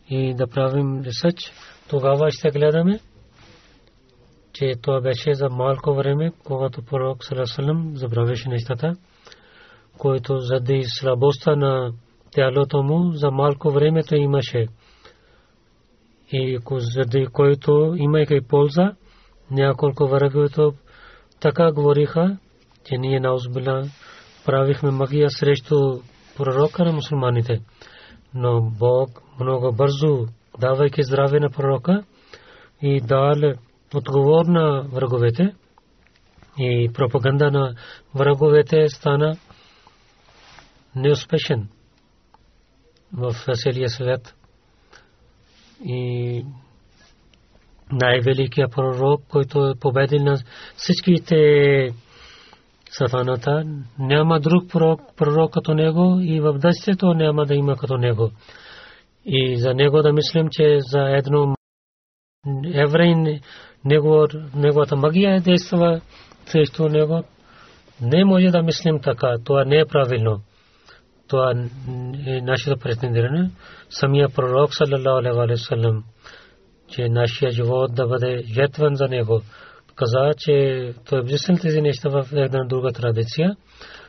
и 0.09 0.35
да 0.35 0.47
правим 0.47 1.01
ресърч, 1.01 1.53
тогава 1.89 2.31
ще 2.31 2.51
гледаме, 2.51 3.01
че 4.53 4.73
това 4.83 5.01
беше 5.01 5.35
за 5.35 5.49
малко 5.49 5.95
време, 5.95 6.33
когато 6.45 6.83
пророк 6.83 7.25
Салесалем 7.25 7.97
забравяше 7.97 8.49
нещата, 8.49 8.97
който 9.99 10.39
заради 10.39 10.83
слабостта 10.87 11.57
на 11.57 11.93
тялото 12.33 12.83
му 12.83 13.13
за 13.13 13.31
малко 13.31 13.71
времето 13.71 14.17
имаше. 14.17 14.67
И 16.33 16.59
заради 16.71 17.27
който 17.33 17.95
имайки 17.97 18.41
полза, 18.49 18.95
няколко 19.51 20.09
враговето 20.09 20.75
така 21.41 21.73
говориха, 21.73 22.39
че 22.85 22.99
ние 22.99 23.21
на 23.21 23.35
Узбила 23.35 23.85
правихме 24.45 24.91
магия 24.91 25.31
срещу 25.31 26.01
пророка 26.37 26.85
на 26.85 26.93
мусулманите. 26.93 27.61
Но 28.35 28.63
Бог 28.79 29.23
много 29.41 29.73
бързо, 29.73 30.27
давайки 30.59 31.03
здраве 31.03 31.41
на 31.41 31.51
пророка 31.51 32.05
и 32.83 33.01
дал 33.01 33.35
отговор 33.95 34.47
на 34.47 34.83
враговете 34.93 35.55
и 36.59 36.91
пропаганда 36.95 37.51
на 37.51 37.75
враговете 38.15 38.89
стана 38.89 39.37
неуспешен 40.97 41.69
в 43.13 43.35
целия 43.55 43.89
свят. 43.89 44.35
И 45.85 46.45
най-великият 47.93 48.73
пророк, 48.73 49.23
който 49.29 49.67
е 49.67 49.75
победил 49.81 50.23
на 50.25 50.39
всичките 50.77 51.37
сатаната, 52.91 53.65
няма 53.99 54.41
друг 54.41 54.71
пророк, 54.73 55.01
пророк 55.17 55.53
като 55.53 55.75
него 55.75 56.19
и 56.21 56.41
в 56.41 56.53
дъщето 56.53 57.15
няма 57.15 57.47
да 57.47 57.55
има 57.55 57.77
като 57.77 57.97
него. 57.97 58.31
И 59.25 59.57
за 59.57 59.75
него 59.75 60.03
да 60.03 60.13
мислим, 60.13 60.49
че 60.51 60.79
за 60.81 61.01
едно 61.01 61.55
еврейн 62.75 63.41
неговата 64.55 64.97
магия 64.97 65.35
е 65.35 65.41
действа 65.41 66.01
срещу 66.47 66.89
него. 66.89 67.23
Не 68.03 68.25
може 68.25 68.47
да 68.47 68.63
мислим 68.63 69.01
така. 69.01 69.37
Това 69.45 69.65
не 69.65 69.79
е 69.79 69.87
правилно 69.87 70.41
това 71.31 71.55
е 72.27 72.41
нашето 72.41 72.79
претендиране. 72.79 73.51
Самия 73.91 74.29
пророк 74.29 74.75
саллалаху 74.75 75.41
алейхи 75.41 76.03
че 76.89 77.09
нашия 77.09 77.51
живот 77.51 77.95
да 77.95 78.07
бъде 78.07 78.43
жертван 78.55 78.95
за 78.95 79.09
него. 79.09 79.41
Каза, 80.01 80.35
че 80.39 80.95
той 81.09 81.19
е 81.19 81.23
обяснил 81.23 81.59
тези 81.59 81.81
неща 81.81 82.09
в 82.09 82.29
една 82.33 82.65
друга 82.65 82.93
традиция. 82.93 83.57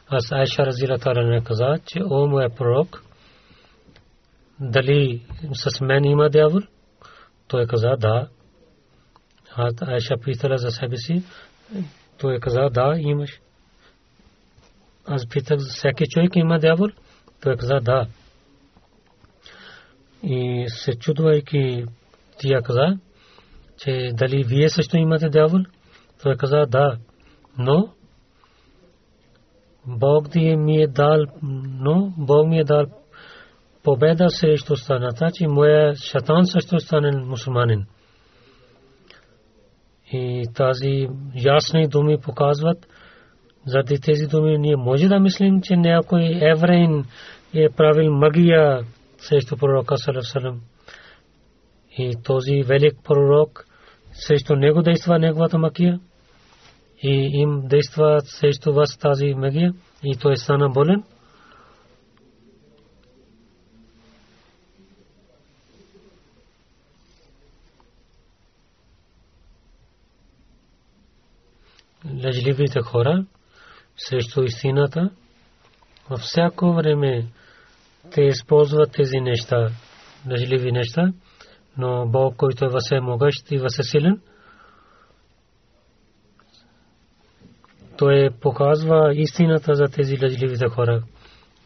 Аз 0.08 0.32
Айша 0.32 0.66
Разила 0.66 0.98
Тара 0.98 1.28
не 1.28 1.44
каза, 1.44 1.76
че 1.86 2.00
о 2.04 2.28
моя 2.28 2.50
пророк, 2.56 3.04
дали 4.60 5.26
с 5.54 5.82
мен 5.82 6.06
има 6.06 6.30
дявол? 6.30 6.62
Той 7.48 7.68
каза 7.68 7.96
да. 7.98 8.28
Аз 9.56 9.74
Айша 9.82 10.16
питала 10.24 10.58
за 10.58 10.72
себе 10.72 10.98
си. 10.98 11.24
Той 12.20 12.40
каза 12.40 12.70
да, 12.72 12.96
имаш. 12.98 13.40
Аз 15.06 15.28
питах, 15.30 15.60
всеки 15.60 16.06
човек 16.10 16.36
има 16.36 16.60
дявол? 16.60 16.88
Той 17.42 17.58
каза 17.58 17.80
да. 17.82 18.08
И 20.24 20.66
се 20.68 20.92
чудвайки 20.92 21.86
тия 22.40 22.62
каза, 22.62 22.98
че 23.78 24.10
дали 24.14 24.44
вие 24.44 24.70
също 24.70 24.98
имате 24.98 25.30
дявол? 25.30 25.60
Той 26.24 26.38
каза 26.38 26.66
да. 26.68 26.98
Но 27.58 27.90
Бог 29.88 30.32
ти 30.32 30.56
ми 30.56 30.82
е 30.82 30.88
дал, 30.88 31.26
но 31.82 32.14
Бог 32.18 32.48
ми 32.48 32.60
е 32.60 32.64
дал 32.64 32.86
победа 33.84 34.30
срещу 34.30 34.76
страната, 34.76 35.32
че 35.34 35.48
моя 35.48 35.96
шатан 35.96 36.46
също 36.46 36.80
стане 36.80 37.12
мусулманин. 37.12 37.86
И 40.14 40.46
тази 40.56 41.08
ясни 41.36 41.88
думи 41.88 42.18
показват, 42.18 42.88
заради 43.66 44.00
тези 44.00 44.28
думи 44.28 44.58
ние 44.58 44.76
може 44.76 45.08
да 45.08 45.20
мислим, 45.20 45.62
че 45.62 45.76
някой 45.76 46.40
евреин 46.42 47.06
е 47.54 47.70
правил 47.70 48.14
магия 48.14 48.86
срещу 49.18 49.58
пророка 49.58 49.98
Салам. 49.98 50.62
И 51.98 52.16
този 52.24 52.64
велик 52.64 52.94
пророк 53.04 53.66
срещу 54.14 54.56
него 54.56 54.82
действа 54.82 55.20
неговата 55.20 55.58
магия 55.58 56.00
и 57.04 57.30
им 57.34 57.62
действа 57.64 58.22
срещу 58.24 58.74
вас 58.74 58.98
тази 58.98 59.34
магия 59.34 59.74
и 60.04 60.16
той 60.16 60.38
стана 60.38 60.70
болен. 60.70 61.04
лъжливите 72.24 72.82
хора 72.82 73.26
срещу 73.98 74.44
истината. 74.44 75.10
Във 76.10 76.20
всяко 76.20 76.74
време 76.74 77.26
те 78.12 78.22
използват 78.22 78.92
тези 78.92 79.20
неща, 79.20 79.70
лъжливи 80.32 80.72
неща, 80.72 81.14
но 81.78 82.08
Бог, 82.08 82.36
който 82.36 82.66
е 82.66 82.70
всемогъщ 82.80 83.52
и 83.52 83.60
всесилен, 83.68 84.22
той 88.02 88.30
показва 88.42 89.14
истината 89.16 89.76
за 89.76 89.88
тези 89.88 90.18
лъжливите 90.24 90.68
хора. 90.68 91.04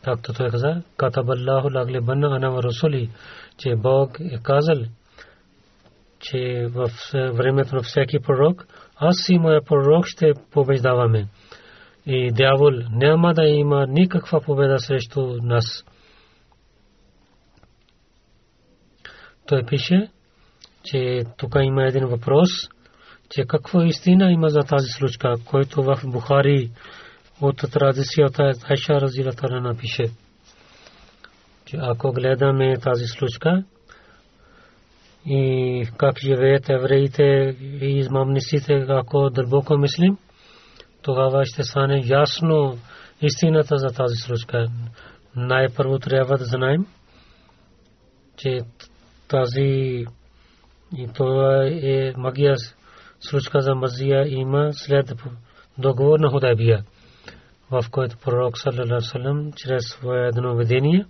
Както 0.04 0.34
той 0.34 0.50
каза, 0.50 0.82
Катабаллаху 0.98 1.70
лагле 1.76 2.02
банна 2.02 2.36
ана 2.36 2.64
расули, 2.64 3.10
че 3.58 3.76
Бог 3.76 4.20
е 4.20 4.38
казал, 4.44 4.78
че 6.20 6.68
в 6.74 6.90
времето 7.14 7.76
на 7.76 7.82
всеки 7.82 8.20
пророк, 8.20 8.68
аз 8.96 9.30
и 9.30 9.38
моя 9.38 9.62
пророк 9.62 10.06
ще 10.08 10.34
побеждаваме 10.52 11.28
и 12.06 12.32
дявол 12.32 12.72
няма 12.92 13.34
да 13.34 13.44
има 13.46 13.86
никаква 13.88 14.42
победа 14.42 14.80
срещу 14.80 15.38
нас. 15.42 15.86
Той 19.48 19.66
пише, 19.66 20.10
че 20.84 21.24
тук 21.38 21.56
има 21.62 21.84
един 21.84 22.06
въпрос, 22.06 22.50
че 23.30 23.46
какво 23.48 23.82
истина 23.82 24.32
има 24.32 24.50
за 24.50 24.60
тази 24.60 24.88
случка, 24.88 25.34
който 25.46 25.84
в 25.84 26.00
Бухари 26.06 26.72
от 27.42 27.58
традицията 27.72 28.52
Айша 28.70 29.02
Разилата 29.02 29.62
напише. 29.62 30.04
Че 31.66 31.78
ако 31.82 32.12
гледаме 32.12 32.78
тази 32.78 33.06
случка 33.06 33.64
и 35.26 35.88
как 35.98 36.20
живеят 36.20 36.70
евреите 36.70 37.56
и 37.82 37.98
измамниците, 37.98 38.86
ако 38.90 39.30
дълбоко 39.30 39.78
мислим, 39.78 40.18
тогава 41.02 41.46
ще 41.46 41.64
стане 41.64 42.02
ясно 42.06 42.78
истината 43.22 43.78
за 43.78 43.88
тази 43.88 44.16
случка. 44.16 44.68
Най-първо 45.36 46.00
трябва 46.00 46.38
да 46.38 46.46
знаем, 46.46 46.86
че 48.38 48.60
тази 49.28 50.06
и 50.98 51.08
това 51.14 51.66
е 51.66 52.14
магия 52.18 52.56
случка 53.30 53.62
за 53.62 53.76
мазия 53.76 54.28
има 54.28 54.70
след 54.74 55.14
договор 55.78 56.20
на 56.20 56.30
Худайбия, 56.30 56.84
в 57.72 57.86
който 57.92 58.18
пророк 58.18 58.58
саллалаху 58.58 59.52
чрез 59.56 59.84
свое 59.88 60.28
едно 60.28 60.56
видение 60.56 61.06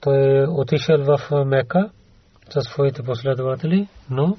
той 0.00 0.38
е 0.38 0.46
отишъл 0.48 1.04
в 1.04 1.44
Мека 1.44 1.90
със 2.50 2.64
своите 2.64 3.02
последователи, 3.02 3.88
но 4.10 4.36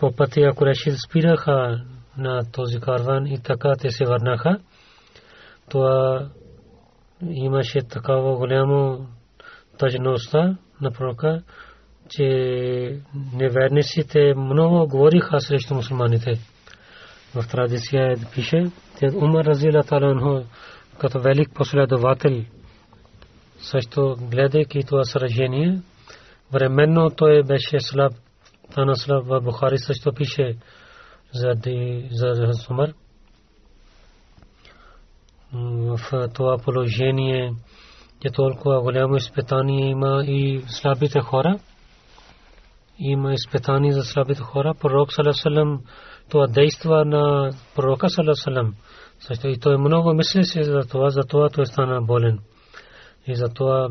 по 0.00 0.12
пътя 0.16 0.52
Куреши 0.56 0.90
спираха 1.08 1.84
на 2.18 2.52
този 2.52 2.80
карван 2.80 3.26
и 3.26 3.42
така 3.42 3.72
те 3.80 3.90
се 3.90 4.04
върнаха. 4.04 4.58
Това 5.70 6.28
имаше 7.30 7.78
такава 7.82 8.36
голямо 8.36 9.06
тъжността 9.78 10.56
на 10.80 10.90
пророка, 10.90 11.42
че 12.08 13.00
неверниците 13.34 14.34
много 14.36 14.88
говориха 14.88 15.40
срещу 15.40 15.74
мусулманите. 15.74 16.32
В 17.34 17.48
традиция 17.48 18.16
пише, 18.34 18.70
че 18.98 19.16
Умар 19.16 19.44
Разила 19.44 19.82
Таланхо 19.82 20.44
като 20.98 21.20
велик 21.20 21.54
последовател 21.54 22.44
също 23.58 24.16
гледайки 24.30 24.82
това 24.86 25.04
сражение, 25.04 25.80
временно 26.52 27.10
той 27.10 27.42
беше 27.42 27.80
слаб. 27.80 28.12
Тана 28.74 28.96
слаб 28.96 29.26
в 29.26 29.40
Бухари 29.40 29.78
също 29.78 30.12
пише 30.12 30.56
за, 31.34 31.54
за 32.10 32.52
Умар. 32.70 32.92
В 35.52 36.28
това 36.34 36.58
положение 36.58 37.52
че 38.22 38.30
толкова 38.32 38.82
голямо 38.82 39.16
изпитание 39.16 39.90
има 39.90 40.24
и 40.26 40.62
слабите 40.68 41.20
хора. 41.20 41.58
Има 42.98 43.32
изпитание 43.34 43.92
за 43.92 44.02
слабите 44.02 44.40
хора. 44.40 44.74
Пророк 44.80 45.12
Салесалем 45.12 45.78
това 46.28 46.46
действа 46.46 47.04
на 47.04 47.50
пророка 47.74 48.08
Салесалем. 48.08 48.74
Също 49.20 49.48
и 49.48 49.58
той 49.58 49.76
много 49.76 50.14
мисли 50.14 50.44
си 50.44 50.64
за 50.64 50.80
това, 50.90 51.10
за 51.10 51.20
това 51.28 51.48
той 51.48 51.66
стана 51.66 52.02
болен. 52.02 52.38
И 53.26 53.34
за 53.34 53.48
това, 53.48 53.88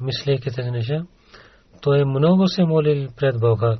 мислейки 0.00 0.50
тези 0.50 0.70
неща, 0.70 1.02
той 1.82 2.04
много 2.04 2.48
се 2.48 2.64
молил 2.64 3.08
пред 3.16 3.40
Бога. 3.40 3.78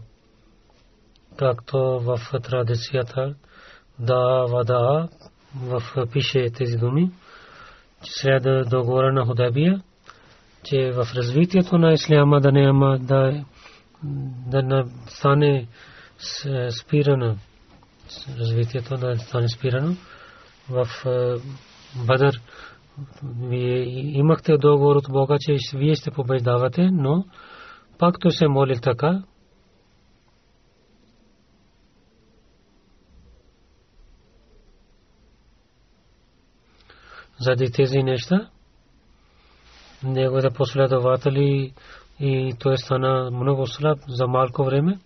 Както 1.37 1.79
в 1.79 2.21
традицията 2.43 3.35
да 3.99 4.47
вада 4.49 5.09
в 5.55 5.83
пише 6.13 6.51
тези 6.51 6.77
думи 6.77 7.11
след 8.03 8.69
договора 8.71 9.13
на 9.13 9.27
Худабия, 9.27 9.83
че 10.65 10.93
в 10.93 11.07
развитието 11.17 11.79
на 11.79 11.93
исляма 11.93 12.41
да 12.41 12.53
няма 12.53 12.99
да, 12.99 13.45
да 14.47 14.63
не 14.63 14.85
стане 15.07 15.69
спирано, 16.81 17.37
развитието 18.39 18.97
да 18.97 19.17
стане 19.17 19.49
спирано 19.49 19.97
в 20.71 20.87
е, 21.07 21.35
Бадър. 22.07 22.41
Вие 23.41 23.83
имахте 24.19 24.57
договор 24.59 24.97
от 24.97 25.07
Бога, 25.11 25.37
че 25.41 25.77
вие 25.77 25.95
ще 25.95 26.11
побеждавате, 26.11 26.91
но 26.93 27.25
пак 27.99 28.21
той 28.21 28.31
се 28.31 28.49
молил 28.49 28.77
така, 28.83 29.23
заради 37.41 37.73
тези 37.73 37.99
неща. 38.03 38.51
Неговите 40.05 40.51
последователи 40.51 41.73
и 42.21 42.55
той 42.59 42.79
стана 42.79 43.31
много 43.31 43.67
слаб 43.67 43.99
за 44.09 44.27
малко 44.27 44.65
време. 44.65 44.99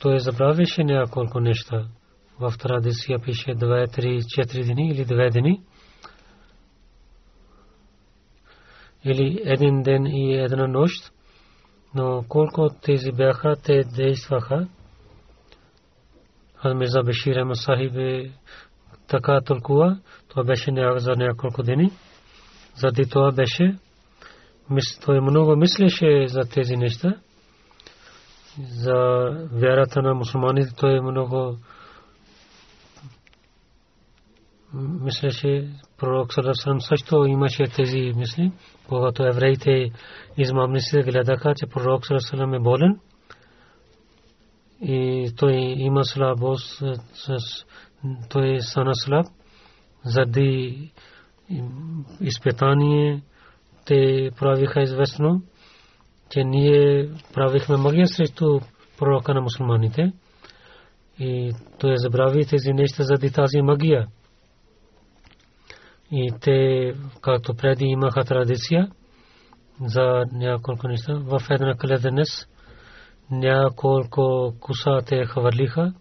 Той 0.00 0.20
забравяше 0.20 0.84
няколко 0.84 1.40
неща. 1.40 1.86
В 2.40 2.54
традиция 2.58 3.18
пише 3.18 3.50
2, 3.50 3.98
3, 3.98 4.18
4 4.18 4.74
дни 4.74 4.88
или 4.88 5.06
2 5.06 5.40
дни. 5.40 5.60
Или 9.04 9.42
един 9.44 9.82
ден 9.82 10.06
и 10.06 10.34
една 10.34 10.66
нощ. 10.66 11.12
Но 11.94 12.24
колко 12.28 12.68
тези 12.82 13.12
бяха, 13.12 13.56
те 13.64 13.84
действаха. 13.84 14.68
Хазмирза 16.56 17.02
Бешир 17.02 17.42
Масахиб 17.42 17.92
така 19.10 19.40
толкова, 19.40 19.98
това 20.28 20.44
беше 20.44 20.70
за 20.96 21.12
няколко 21.16 21.62
дни. 21.62 21.90
Заради 22.76 23.08
това 23.08 23.32
беше, 23.32 23.78
той 25.04 25.20
много 25.20 25.56
мислеше 25.56 26.24
за 26.28 26.40
тези 26.40 26.76
неща. 26.76 27.14
За 28.58 29.28
вярата 29.52 30.02
на 30.02 30.14
мусулманите 30.14 30.74
той 30.76 31.00
много 31.00 31.56
мислеше, 34.74 35.68
пророк 35.98 36.34
Саласалам 36.34 36.80
също 36.80 37.24
имаше 37.24 37.64
тези 37.76 38.12
мисли, 38.16 38.52
когато 38.88 39.26
евреите 39.26 39.90
измамниците 40.38 41.02
гледаха, 41.02 41.54
че 41.56 41.66
пророк 41.66 42.06
Саласалам 42.06 42.54
е 42.54 42.60
болен 42.60 43.00
и 44.82 45.32
той 45.36 45.54
има 45.76 46.04
слабост 46.04 46.82
с 47.14 47.36
той 48.28 48.54
е 48.54 48.60
стана 48.60 48.94
слаб 48.94 49.26
заради 50.04 50.92
изпитание 52.20 53.22
те 53.86 54.30
правиха 54.38 54.82
известно, 54.82 55.42
че 56.30 56.44
ние 56.44 57.10
правихме 57.34 57.76
магия 57.76 58.06
срещу 58.06 58.60
пророка 58.98 59.34
на 59.34 59.40
мусулманите 59.40 60.12
и 61.18 61.52
той 61.78 61.96
забрави 61.96 62.46
тези 62.46 62.72
неща 62.72 63.02
заради 63.02 63.32
тази 63.32 63.62
магия. 63.62 64.06
И 66.12 66.32
те, 66.40 66.92
както 67.20 67.54
преди 67.54 67.84
имаха 67.84 68.24
традиция 68.24 68.88
за 69.80 70.24
няколко 70.32 70.88
неща, 70.88 71.12
в 71.14 71.40
една 71.50 71.74
кледенес 71.76 72.46
няколко 73.30 74.54
куса 74.60 75.00
те 75.06 75.24
хвърлиха 75.24 75.92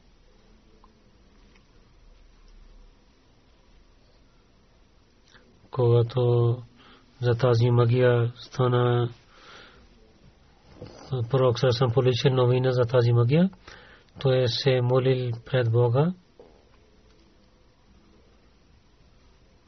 когато 5.71 6.57
за 7.21 7.35
тази 7.35 7.69
магия 7.69 8.31
стана 8.35 9.09
пророк 11.29 11.59
съм 11.59 11.91
получил 11.91 12.33
новина 12.33 12.71
за 12.71 12.81
тази 12.81 13.11
магия, 13.11 13.49
той 14.21 14.47
се 14.47 14.81
молил 14.81 15.31
пред 15.45 15.71
Бога. 15.71 16.13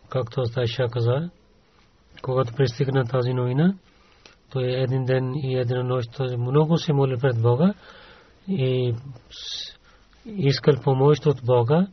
Както 0.09 0.45
Стайша 0.45 0.87
каза, 0.91 1.29
когато 2.21 2.53
пристигна 2.53 3.05
тази 3.05 3.33
новина, 3.33 3.75
той 4.49 4.63
един 4.63 5.05
ден 5.05 5.33
и 5.35 5.57
една 5.57 5.83
нощ 5.83 6.19
много 6.37 6.77
се 6.77 6.93
молил 6.93 7.17
пред 7.17 7.41
Бога 7.41 7.73
и 8.47 8.95
искал 10.25 10.75
помощ 10.83 11.25
от 11.25 11.45
Бога 11.45 11.87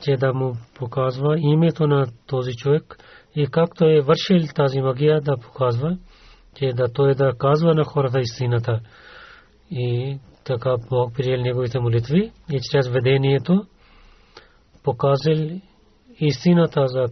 че 0.00 0.16
да 0.16 0.34
му 0.34 0.56
показва 0.74 1.34
името 1.38 1.86
на 1.86 2.06
този 2.26 2.52
човек 2.52 2.98
и 3.38 3.46
как 3.46 3.74
той 3.76 3.96
е 3.96 4.00
вършил 4.00 4.52
тази 4.54 4.80
магия 4.80 5.20
да 5.20 5.36
показва, 5.36 5.98
че 6.54 6.64
е 6.64 6.72
да 6.72 6.92
той 6.92 7.10
е 7.10 7.14
да 7.14 7.32
казва 7.38 7.74
на 7.74 7.84
хората 7.84 8.20
истината. 8.20 8.80
И 9.70 10.18
така 10.44 10.74
Бог 10.90 11.14
приел 11.14 11.40
неговите 11.42 11.78
молитви 11.80 12.32
и 12.52 12.60
чрез 12.70 12.88
ведението 12.88 13.66
показал 14.82 15.60
истината 16.20 16.86
за 16.86 17.04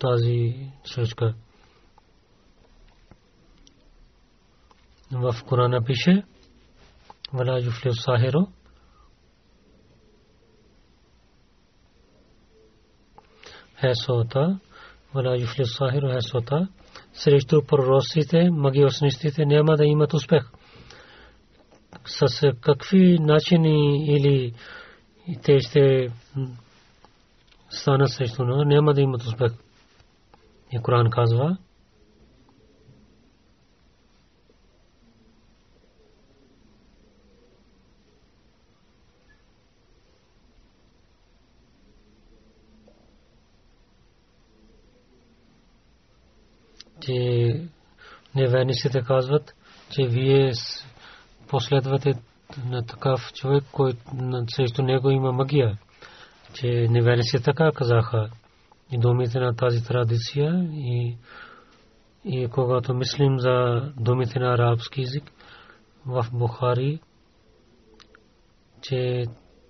тази 0.00 0.70
случка. 0.84 1.34
В 5.12 5.34
Корана 5.46 5.84
пише 5.84 6.22
Вала 7.32 7.60
Жуфлев 7.60 7.94
Сахиро 7.96 8.46
е 13.82 13.92
вала 15.22 15.36
юфли 15.40 15.64
сахир 15.64 16.02
хесота. 16.14 16.68
Срещу 17.12 17.62
пророците, 17.66 18.50
магиоснистите 18.50 19.46
няма 19.46 19.76
да 19.76 19.84
имат 19.84 20.14
успех. 20.14 20.50
С 22.06 22.52
какви 22.60 23.18
начини 23.18 24.06
или 24.16 24.54
те 25.42 25.60
ще 25.60 26.10
станат 27.70 28.10
срещу 28.10 28.44
него, 28.44 28.64
няма 28.64 28.94
да 28.94 29.00
имат 29.00 29.22
успех. 29.22 29.52
И 30.72 30.78
Коран 30.82 31.10
казва, 31.10 31.56
че 47.08 47.60
неверниците 48.34 49.02
казват, 49.02 49.54
че 49.90 50.06
вие 50.06 50.52
последвате 51.48 52.14
на 52.66 52.86
такъв 52.86 53.32
човек, 53.32 53.64
който 53.72 53.98
срещу 54.48 54.82
него 54.82 55.10
има 55.10 55.32
магия. 55.32 55.78
Че 56.54 56.66
неверниците 56.90 57.42
така 57.42 57.72
казаха 57.72 58.30
и 58.92 58.98
думите 58.98 59.38
на 59.38 59.56
тази 59.56 59.84
традиция 59.84 60.68
и, 60.72 61.16
и 62.24 62.48
когато 62.48 62.94
мислим 62.94 63.38
за 63.38 63.80
думите 63.96 64.38
на 64.38 64.54
арабски 64.54 65.02
език 65.02 65.32
в 66.06 66.26
Бухари, 66.32 67.00
че 68.82 69.24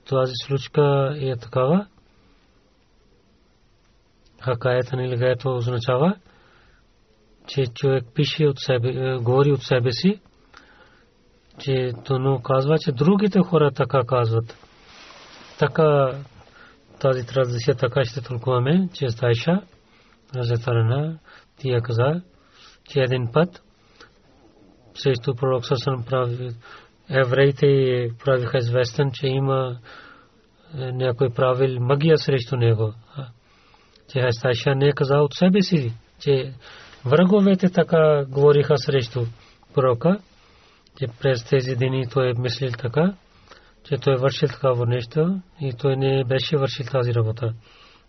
тази 0.09 0.33
случка 0.47 1.15
е 1.21 1.37
такава, 1.37 1.87
хакаята 4.41 5.03
или 5.03 5.17
гайто 5.17 5.57
означава, 5.57 6.17
че 7.49 7.67
човек 7.75 8.05
пише 8.15 8.47
от 8.47 8.59
себе, 8.59 8.89
е, 8.89 9.19
говори 9.19 9.53
от 9.53 9.63
себе 9.63 9.93
си, 9.93 10.21
че 11.59 11.93
то 12.05 12.41
казва, 12.45 12.79
че 12.79 12.93
другите 12.93 13.41
хора 13.41 13.71
така 13.71 14.01
казват. 14.07 14.59
Така 15.59 16.15
тази 17.01 17.27
традиция 17.27 17.75
така 17.75 18.05
ще 18.05 18.21
тълкуваме, 18.21 18.89
че 18.95 19.09
Стайша, 19.09 19.63
Разетарана, 20.37 21.19
тия 21.57 21.81
каза, 21.81 22.23
че 22.91 23.01
един 23.01 23.29
път 23.33 23.63
срещу 24.95 25.35
пророк 25.35 25.67
Сасан 25.67 26.05
прави, 26.05 26.51
евреите 27.11 27.67
правиха 28.25 28.59
известен, 28.59 29.11
че 29.13 29.27
има 29.27 29.79
е, 30.75 30.93
някой 30.93 31.31
правил 31.31 31.81
магия 31.81 32.19
срещу 32.19 32.57
него. 32.57 32.95
Че 34.13 34.29
Стайша 34.31 34.75
не 34.75 34.87
е 34.87 34.93
казал 34.93 35.25
от 35.25 35.35
себе 35.35 35.63
си, 35.63 35.93
че 36.21 36.55
Враговете 37.05 37.71
така 37.71 38.25
говориха 38.29 38.79
срещу 38.79 39.25
пророка, 39.75 40.19
че 40.99 41.07
през 41.21 41.45
тези 41.45 41.77
дни 41.77 42.07
той 42.13 42.31
е 42.31 42.41
мислил 42.41 42.71
така, 42.79 43.15
че 43.85 43.97
той 43.97 44.15
е 44.15 44.17
вършил 44.17 44.49
такава 44.49 44.87
нещо 44.87 45.41
и 45.61 45.73
той 45.79 45.97
не 45.97 46.25
беше 46.25 46.57
вършил 46.57 46.87
тази 46.87 47.15
работа. 47.15 47.55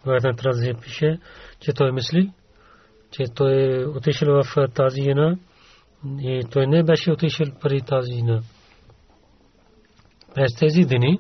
В 0.06 0.15
една 0.15 0.36
традиция 0.36 0.75
пише, 0.82 1.19
че 1.60 1.73
той 1.73 1.91
мисли, 1.91 2.32
че 3.12 3.23
той 3.36 3.54
е 3.54 3.86
отишъл 3.86 4.43
в 4.43 4.67
тази 4.75 5.02
жена 5.02 5.38
и 6.19 6.43
той 6.52 6.67
не 6.67 6.84
беше 6.84 7.12
отишъл 7.12 7.47
при 7.62 7.82
тази 7.82 8.13
жена. 8.13 8.41
През 10.36 10.56
тези 10.56 10.82
дни, 10.82 11.19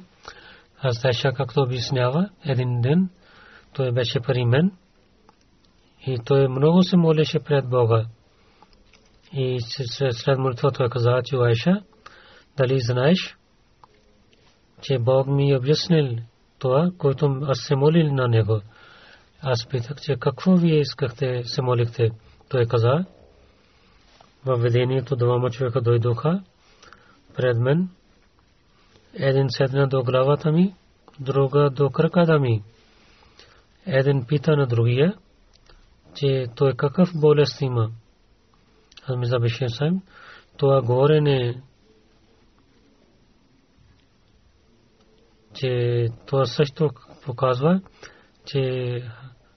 аз 0.81 1.01
Тайша 1.01 1.31
както 1.33 1.61
обяснява, 1.61 2.29
един 2.45 2.81
ден 2.81 3.09
той 3.73 3.91
беше 3.91 4.19
при 4.19 4.45
мен 4.45 4.71
и 6.13 6.17
той 6.25 6.47
много 6.47 6.83
се 6.83 6.97
молеше 6.97 7.39
пред 7.39 7.69
Бога. 7.69 8.05
И 9.33 9.59
след 10.11 10.37
молитва 10.37 10.71
той 10.71 10.89
каза, 10.89 11.21
че 11.25 11.35
Айша, 11.35 11.81
дали 12.57 12.79
знаеш, 12.79 13.37
че 14.81 14.99
Бог 14.99 15.27
ми 15.27 15.51
е 15.51 15.57
обяснил 15.57 16.17
това, 16.59 16.91
което 16.97 17.39
аз 17.47 17.59
се 17.59 17.75
молил 17.75 18.13
на 18.13 18.27
него. 18.27 18.61
Аз 19.41 19.67
питах, 19.67 20.01
че 20.01 20.15
какво 20.19 20.55
вие 20.55 20.79
искахте, 20.79 21.43
се 21.45 21.61
молихте. 21.61 22.09
Той 22.49 22.65
каза, 22.65 23.05
във 24.45 24.61
ведението 24.61 25.15
двама 25.15 25.49
човека 25.49 25.81
дойдоха 25.81 26.43
пред 27.35 27.57
мен. 27.57 27.89
Един 29.13 29.45
седна 29.49 29.87
до 29.87 30.03
главата 30.03 30.51
ми, 30.51 30.73
друга 31.19 31.69
до 31.69 31.89
краката 31.89 32.39
ми. 32.39 32.63
Един 33.85 34.25
пита 34.25 34.55
на 34.55 34.67
другия, 34.67 35.13
че 36.15 36.45
той 36.55 36.73
какъв 36.73 37.09
болест 37.15 37.61
има. 37.61 37.89
Аз 39.07 39.17
ми 39.17 39.25
забеше 39.25 39.69
сам, 39.69 40.01
това 40.57 40.81
говорене, 40.81 41.61
че 45.53 46.05
това 46.25 46.45
също 46.45 46.89
показва, 47.25 47.81
че 48.45 49.03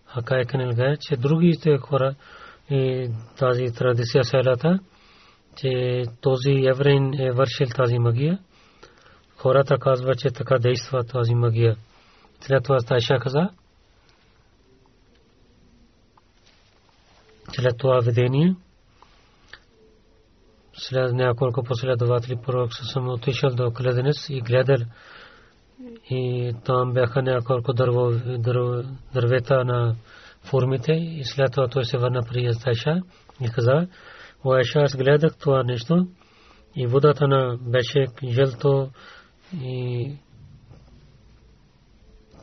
Хакай 0.06 0.44
Канилгая, 0.44 0.96
че 1.00 1.16
другите 1.16 1.78
хора 1.78 2.14
и 2.70 3.08
тази 3.38 3.64
традиция 3.64 4.24
селата, 4.24 4.78
че 5.56 6.02
този 6.20 6.50
еврейн 6.50 7.14
е 7.20 7.32
вършил 7.32 7.66
тази 7.66 7.98
магия. 7.98 8.38
Хората 9.36 9.78
казват, 9.78 10.18
че 10.18 10.30
така 10.30 10.58
действа 10.58 11.04
тази 11.04 11.34
магия. 11.34 11.76
След 12.40 12.64
това 12.64 12.76
Тайша 12.88 13.18
каза, 13.18 13.48
след 17.54 17.78
това 17.78 18.00
видение, 18.00 18.56
след 20.74 21.12
няколко 21.12 21.62
последователи 21.62 22.36
пророк 22.46 22.70
съм 22.74 23.08
отишъл 23.08 23.50
до 23.50 23.70
Кледенец 23.70 24.28
и 24.28 24.40
гледал. 24.40 24.86
И 26.10 26.52
там 26.64 26.92
бяха 26.92 27.22
няколко 27.22 27.72
дървета 29.14 29.64
на 29.64 29.96
формите 30.42 30.92
и 30.92 31.24
след 31.24 31.52
това 31.52 31.68
той 31.68 31.84
се 31.84 31.98
върна 31.98 32.22
при 32.28 32.44
Язтайша 32.44 33.00
и 33.40 33.48
каза, 33.48 33.88
о 34.44 34.52
Айша, 34.52 34.80
аз 34.80 34.96
гледах 34.96 35.36
това 35.38 35.62
нещо 35.62 36.06
и 36.76 36.86
водата 36.86 37.28
на 37.28 37.58
беше 37.60 38.06
жълто 38.30 38.90
и 39.62 40.16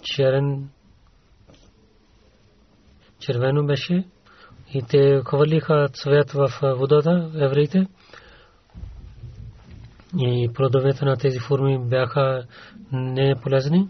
черен 0.02 0.70
червено 3.20 3.66
беше 3.66 4.04
и 4.74 4.82
те 4.90 5.22
хвърлиха 5.26 5.88
цвят 5.94 6.32
в 6.32 6.50
водата, 6.62 7.32
евреите. 7.36 7.88
И 10.18 10.50
плодовете 10.54 11.06
на 11.06 11.18
тези 11.18 11.40
форми 11.40 11.80
бяха 11.90 12.46
неполезни. 12.92 13.88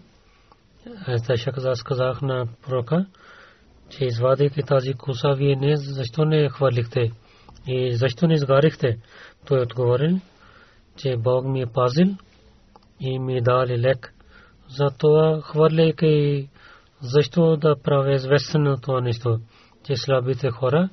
Каза, 1.54 1.70
аз 1.70 1.82
казах 1.82 2.22
на 2.22 2.46
пророка, 2.62 3.06
че 3.88 4.04
извадейки 4.04 4.62
тази 4.62 4.94
коса, 4.94 5.32
вие 5.32 5.56
не, 5.56 5.76
защо 5.76 6.24
не 6.24 6.48
хвърлихте 6.48 7.10
и 7.66 7.94
защо 7.96 8.26
не 8.26 8.34
изгарихте? 8.34 8.98
Той 9.46 9.60
отговорил, 9.60 10.20
че 10.96 11.16
Бог 11.16 11.44
ми 11.44 11.60
е 11.60 11.66
пазил 11.66 12.06
и 13.00 13.18
ми 13.18 13.42
дали 13.42 13.78
лек. 13.78 14.14
Затова 14.68 15.40
хвърляйки, 15.42 16.48
защо 17.00 17.56
да 17.56 17.76
правя 17.82 18.12
известно 18.12 18.76
това 18.80 19.00
нещо? 19.00 19.40
Че 19.90 19.96
слабите 19.96 20.50
хора, 20.50 20.88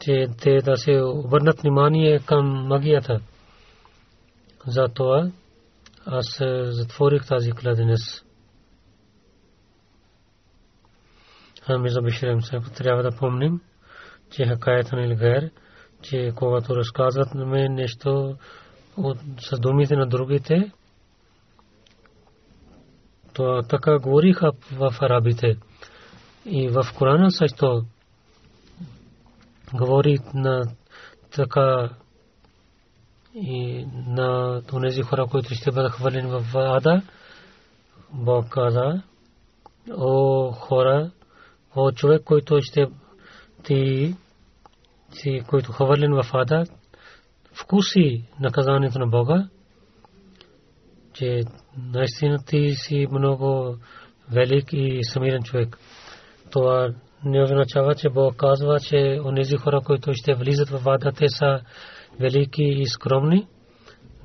че 0.00 0.26
те 0.42 0.62
да 0.62 0.76
се 0.76 1.00
обърнат 1.02 1.60
внимание 1.60 2.18
към 2.18 2.46
магията. 2.46 3.20
Затова 4.66 5.30
аз 6.06 6.40
затворих 6.68 7.26
тази 7.26 7.52
кладенец. 7.52 8.00
Ами 11.66 11.90
за 11.90 12.02
Бишрем 12.02 12.42
се 12.42 12.60
трябва 12.76 13.02
да 13.02 13.16
помним, 13.16 13.60
че 14.30 14.46
хакаята 14.46 14.96
на 14.96 15.06
Илгайр, 15.06 15.50
че 16.02 16.32
когато 16.36 16.76
разказват 16.76 17.34
мен 17.34 17.74
нещо 17.74 18.36
с 19.40 19.60
думите 19.60 19.96
на 19.96 20.06
другите, 20.06 20.72
то 23.34 23.62
така 23.68 23.98
говориха 23.98 24.52
в 24.72 24.94
арабите. 25.00 25.56
И 26.46 26.68
в 26.68 26.86
Корана 26.98 27.30
също 27.30 27.84
говори 29.74 30.18
на 30.34 30.64
така 31.30 31.90
и 33.34 33.86
на 34.06 34.62
тези 34.82 35.02
хора, 35.02 35.26
които 35.26 35.54
ще 35.54 35.70
бъдат 35.70 35.92
хвърлени 35.92 36.30
в 36.30 36.44
ада. 36.54 37.02
Бог 38.12 38.48
каза, 38.48 39.02
о 39.96 40.52
хора, 40.52 41.10
о 41.76 41.92
човек, 41.92 42.22
който 42.24 42.62
ще 42.62 42.86
ти, 43.64 44.14
си, 45.12 45.42
който 45.48 45.72
хвърлен 45.72 46.14
в 46.14 46.30
ада, 46.32 46.64
вкуси 47.52 48.24
наказанието 48.40 48.98
на 48.98 49.06
Бога, 49.06 49.48
че 51.12 51.42
наистина 51.76 52.44
ти 52.44 52.74
си 52.74 53.06
много 53.10 53.76
велик 54.30 54.72
и 54.72 55.00
самирен 55.02 55.42
човек 55.42 55.78
това 56.50 56.88
не 57.24 57.42
означава, 57.42 57.94
че 57.94 58.08
Бог 58.08 58.36
казва, 58.36 58.80
че 58.80 59.20
онези 59.24 59.56
хора, 59.56 59.80
които 59.80 60.10
ще 60.14 60.34
влизат 60.34 60.68
в 60.68 60.84
вада, 60.84 61.12
те 61.12 61.28
са 61.28 61.60
велики 62.20 62.62
и 62.62 62.86
скромни, 62.86 63.46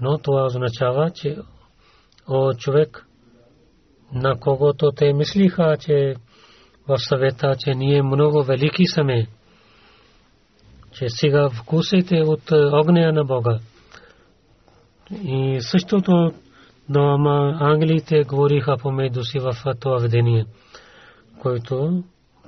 но 0.01 0.17
това 0.17 0.45
означава, 0.45 1.11
че 1.11 1.37
о 2.27 2.53
човек, 2.53 3.07
на 4.13 4.39
когото 4.39 4.91
те 4.91 5.13
мислиха, 5.13 5.77
че 5.79 6.15
в 6.87 6.97
съвета, 6.97 7.55
че 7.59 7.75
ние 7.75 8.01
много 8.01 8.43
велики 8.43 8.83
сме, 8.87 9.27
че 10.91 11.09
сега 11.09 11.49
вкусите 11.49 12.21
от 12.21 12.51
огня 12.51 13.11
на 13.11 13.23
Бога. 13.23 13.59
И 15.23 15.57
същото 15.61 16.33
но 16.89 17.17
англиите 17.59 18.23
говориха 18.23 18.77
помежду 18.77 19.23
си 19.23 19.39
в 19.39 19.53
това 19.79 19.97
видение, 19.97 20.45
което 21.41 22.03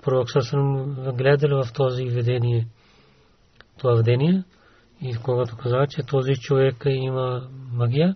пророк 0.06 0.28
съм 0.40 0.96
гледал 1.18 1.64
в 1.64 1.74
този 1.74 2.06
видение. 2.06 2.68
Това 3.78 3.96
видение 3.96 4.44
и 5.02 5.16
когато 5.24 5.58
каза, 5.58 5.86
че 5.90 6.04
този 6.04 6.34
човек 6.36 6.76
има 6.86 7.48
магия, 7.74 8.16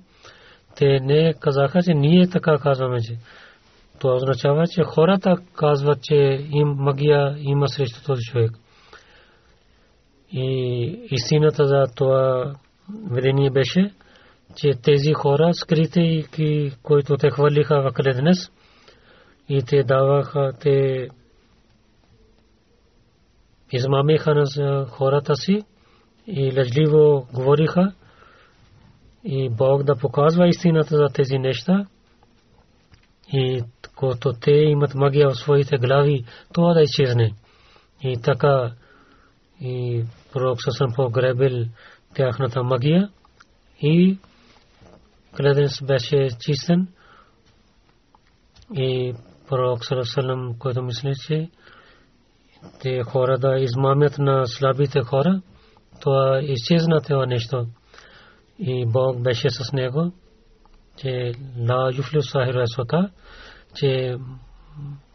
те 0.75 0.99
не 0.99 1.33
казаха, 1.33 1.83
че 1.83 1.93
ние 1.93 2.29
така 2.29 2.57
казваме, 2.57 3.01
че 3.01 3.17
това 3.99 4.13
означава, 4.13 4.67
че 4.67 4.83
хората 4.83 5.35
казват, 5.55 6.03
че 6.03 6.15
им 6.51 6.67
магия 6.67 7.35
има 7.39 7.67
срещу 7.67 8.03
този 8.05 8.21
човек. 8.21 8.51
И 10.31 10.45
истината 11.11 11.65
за 11.65 11.85
това 11.95 12.53
видение 13.11 13.49
беше, 13.49 13.93
че 14.55 14.71
тези 14.83 15.13
хора, 15.13 15.53
скрити, 15.53 16.25
които 16.83 17.17
те 17.17 17.29
хвърлиха 17.29 17.81
в 17.81 17.93
кледенес, 17.93 18.51
и 19.49 19.63
те 19.67 19.83
даваха, 19.83 20.51
те 20.59 21.07
измамиха 23.71 24.35
на 24.35 24.85
хората 24.85 25.35
си 25.35 25.61
и 26.27 26.53
лъжливо 26.57 27.27
говориха. 27.33 27.93
И 29.23 29.49
Бог 29.49 29.83
да 29.83 29.95
показва 29.95 30.47
истината 30.47 30.97
за 30.97 31.07
тези 31.13 31.37
неща. 31.37 31.85
И 33.33 33.63
когато 33.95 34.33
те 34.33 34.51
имат 34.51 34.95
магия 34.95 35.29
в 35.29 35.39
своите 35.39 35.77
глави, 35.77 36.25
това 36.53 36.73
да 36.73 36.81
изчезне. 36.81 37.33
И 38.03 38.21
така 38.21 38.71
и 39.61 40.03
пророк 40.33 40.63
Сасан 40.63 40.93
погребил 40.95 41.65
тяхната 42.15 42.63
магия. 42.63 43.09
И 43.81 44.17
кледенс 45.37 45.81
беше 45.81 46.29
чистен. 46.39 46.87
И 48.73 49.13
пророк 49.47 49.85
Салам, 49.85 50.55
който 50.59 50.81
мисли, 50.81 51.13
че 51.27 51.49
те 52.81 53.03
хора 53.03 53.37
да 53.37 53.59
измамят 53.59 54.17
на 54.17 54.45
слабите 54.45 55.01
хора, 55.01 55.41
това 56.01 56.39
изчезна 56.43 57.01
това 57.01 57.25
нещо. 57.25 57.67
И 58.59 58.85
Бог 58.85 59.21
беше 59.21 59.49
с 59.49 59.73
него, 59.73 60.11
че 60.97 61.31
ла 61.69 61.91
юфлю 61.97 62.21
сахир 62.21 62.55
есота, 62.55 63.09
че 63.75 64.17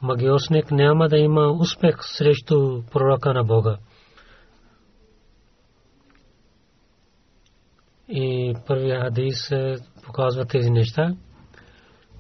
магиосник 0.02 0.70
няма 0.70 1.08
да 1.08 1.16
има 1.16 1.52
успех 1.52 1.96
срещу 2.00 2.82
пророка 2.92 3.34
на 3.34 3.44
Бога. 3.44 3.78
И 8.08 8.54
първият 8.66 9.02
хадис 9.02 9.50
показва 10.02 10.44
тези 10.44 10.70
неща, 10.70 11.14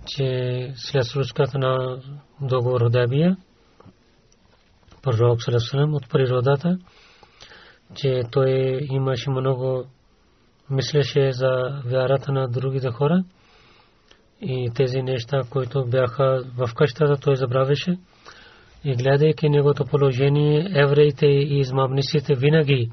че 0.06 0.72
след 0.76 1.04
случката 1.04 1.58
на 1.58 2.02
договор 2.40 2.82
Худабия, 2.82 3.36
пророк 5.04 5.42
Салесалам 5.42 5.94
от 5.94 6.08
природата, 6.10 6.78
че 7.94 8.22
той 8.30 8.78
имаше 8.90 9.30
много 9.30 9.84
мислеше 10.70 11.32
за 11.32 11.82
вярата 11.84 12.32
на 12.32 12.48
другите 12.48 12.88
хора 12.88 13.24
и 14.40 14.70
тези 14.74 15.02
неща, 15.02 15.40
които 15.50 15.84
бяха 15.84 16.44
в 16.56 16.74
къщата, 16.74 17.16
той 17.16 17.36
забравяше. 17.36 17.96
И 18.84 18.96
гледайки 18.96 19.48
неговото 19.48 19.84
положение, 19.84 20.68
евреите 20.74 21.26
и 21.26 21.58
измамниците 21.58 22.34
винаги, 22.34 22.90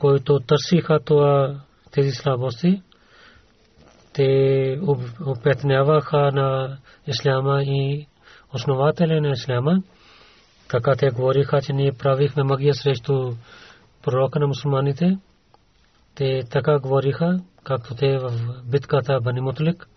които 0.00 0.40
търсиха 0.40 1.00
това 1.04 1.60
тези 1.90 2.10
слабости, 2.10 2.82
те 4.12 4.78
опетняваха 5.26 6.32
на 6.32 6.78
исляма 7.06 7.62
и 7.62 8.06
основателя 8.54 9.20
на 9.20 9.30
исляма. 9.30 9.82
Така 10.72 10.96
те 10.96 11.10
говориха, 11.10 11.62
че 11.62 11.72
ние 11.72 11.92
правихме 11.92 12.42
магия 12.42 12.74
срещу 12.74 13.32
пророка 14.02 14.40
на 14.40 14.46
мусулманите. 14.46 15.18
Те 16.14 16.42
така 16.50 16.78
говориха, 16.78 17.40
както 17.64 17.94
те 17.94 18.18
в 18.18 18.32
битката 18.70 19.20
Бани 19.20 19.40
Мутлик. 19.40 19.88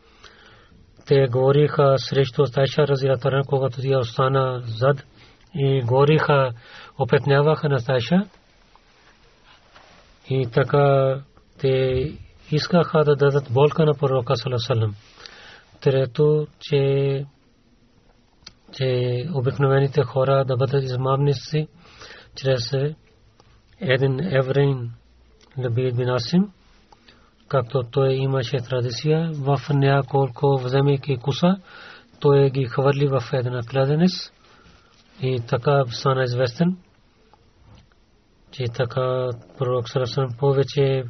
Те 1.08 1.28
говориха 1.28 1.96
срещу 1.98 2.46
Стайша 2.46 2.88
Разиратара, 2.88 3.42
когато 3.48 3.82
тя 3.82 3.98
остана 3.98 4.64
зад 4.66 5.04
и 5.54 5.82
говориха, 5.82 6.52
опетняваха 7.00 7.70
на 7.70 7.80
Стайша. 7.80 8.22
И 10.30 10.48
така 10.54 11.16
те 11.60 12.04
искаха 12.52 13.04
да 13.04 13.16
дадат 13.16 13.54
болка 13.54 13.86
на 13.86 13.94
пророка 13.94 14.36
Салесалам. 14.36 14.96
Трето, 15.82 16.48
че 16.60 17.26
че 18.78 19.26
обикновените 19.34 20.04
хора 20.04 20.46
да 20.46 20.58
бъдат 20.58 20.84
измамници 20.84 21.68
чрез 22.36 22.72
един 23.80 24.20
еврейн 24.36 24.92
Лабид 25.58 25.96
бин 25.96 26.10
Асим, 26.10 26.52
както 27.48 27.84
той 27.92 28.14
имаше 28.14 28.58
традиция, 28.58 29.32
в 29.34 29.60
няколко 29.70 30.58
вземайки 30.58 31.18
куса, 31.18 31.58
той 32.20 32.50
ги 32.50 32.66
хвърли 32.66 33.08
в 33.08 33.22
една 33.34 33.62
кладенец 33.70 34.32
и 35.22 35.42
така 35.48 35.84
стана 35.90 36.24
известен, 36.24 36.78
че 38.52 38.64
така 38.74 39.30
пророк 39.58 39.90
Сарасан 39.90 40.28
повече 40.40 41.04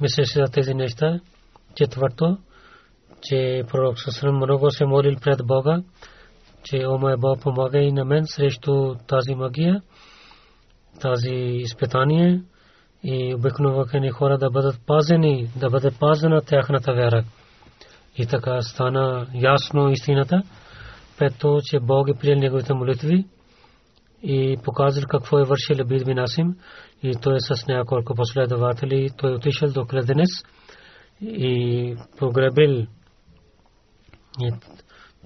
мислеше 0.00 0.38
за 0.38 0.52
тези 0.52 0.74
неща. 0.74 1.20
Четвърто, 1.74 2.38
че 3.22 3.62
пророк 3.70 4.00
Сасрам 4.00 4.36
много 4.36 4.70
се 4.70 4.84
молил 4.84 5.16
пред 5.22 5.46
Бога, 5.46 5.82
че 6.64 6.86
о 6.86 6.98
мой 6.98 7.16
Бог 7.16 7.40
помагай 7.42 7.92
на 7.92 8.04
мен 8.04 8.24
срещу 8.26 8.94
тази 9.08 9.34
магия, 9.34 9.82
тази 11.00 11.34
изпитание 11.34 12.42
и 13.02 13.34
обикноваха 13.34 14.10
хора 14.12 14.38
да 14.38 14.50
бъдат 14.50 14.80
пазени, 14.86 15.50
да 15.56 15.70
бъде 15.70 15.90
пазена 16.00 16.40
тяхната 16.40 16.92
вяра. 16.94 17.24
И 18.16 18.26
така 18.26 18.62
стана 18.62 19.26
ясно 19.34 19.90
истината. 19.90 20.42
Пето, 21.18 21.58
че 21.64 21.80
Бог 21.80 22.08
е 22.08 22.18
приел 22.18 22.38
неговите 22.38 22.74
молитви 22.74 23.24
и 24.22 24.56
показал 24.64 25.04
какво 25.08 25.38
е 25.38 25.44
вършил 25.44 25.76
Лабид 25.78 26.06
бин 26.06 26.18
Асим 26.18 26.56
и 27.02 27.12
той 27.22 27.36
е 27.36 27.40
с 27.40 27.66
няколко 27.68 28.14
последователи. 28.14 29.10
Той 29.18 29.32
е 29.32 29.34
отишъл 29.34 29.70
до 29.72 29.86
Кледенес 29.86 30.30
и 31.20 31.96
погребил. 32.18 32.86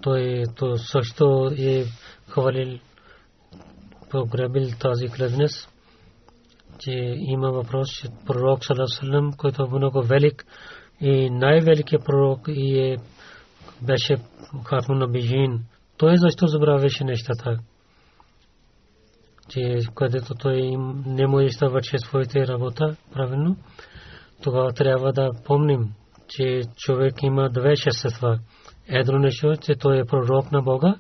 Той 0.01 0.45
то 0.57 0.77
също 0.77 1.51
е 1.59 1.85
хвалил 2.29 2.79
погребил 4.11 4.69
тази 4.81 5.09
Кледенес 5.09 5.69
че 6.79 6.91
има 7.17 7.51
въпрос, 7.51 7.89
че 8.01 8.09
пророк 8.27 8.61
Салам, 8.65 9.33
който 9.33 9.63
е 9.63 9.79
много 9.79 10.03
велик 10.03 10.47
и 11.01 11.31
най-великият 11.31 12.05
пророк 12.05 12.41
и 12.49 12.79
е, 12.79 12.97
беше 13.83 14.17
Хатмун 14.65 14.99
на 14.99 15.09
Бижин. 15.09 15.65
Той 15.97 16.17
защо 16.17 16.47
забравяше 16.47 17.05
нещата? 17.05 17.59
че 19.49 19.79
където 19.95 20.35
той 20.35 20.77
не 21.07 21.27
може 21.27 21.59
да 21.59 21.69
върши 21.69 21.99
своите 21.99 22.47
работа 22.47 22.97
правилно, 23.13 23.57
тогава 24.43 24.73
трябва 24.73 25.13
да 25.13 25.31
помним, 25.45 25.95
че 26.29 26.63
човек 26.77 27.15
има 27.23 27.51
две 27.51 27.77
шестества. 27.77 28.39
Едно 28.89 29.19
нещо, 29.19 29.57
че 29.63 29.75
той 29.75 29.99
е 29.99 30.05
пророк 30.05 30.53
на 30.53 30.63
Бога, 30.63 30.95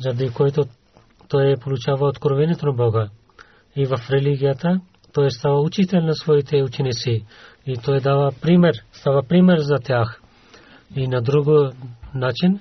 заради 0.00 0.30
който 0.30 0.64
той 1.28 1.52
е 1.52 1.56
получава 1.56 2.08
откровението 2.08 2.66
на 2.66 2.72
Бога. 2.72 3.08
И 3.76 3.86
в 3.86 4.10
религията 4.10 4.80
той 5.12 5.30
става 5.30 5.60
учител 5.60 6.00
на 6.00 6.14
своите 6.14 6.62
ученици. 6.62 7.24
И 7.66 7.76
той 7.84 8.00
дава 8.00 8.32
пример, 8.42 8.74
става 8.92 9.22
пример 9.22 9.58
за 9.58 9.78
тях. 9.78 10.20
И 10.96 11.08
на 11.08 11.22
друг 11.22 11.46
начин, 12.14 12.60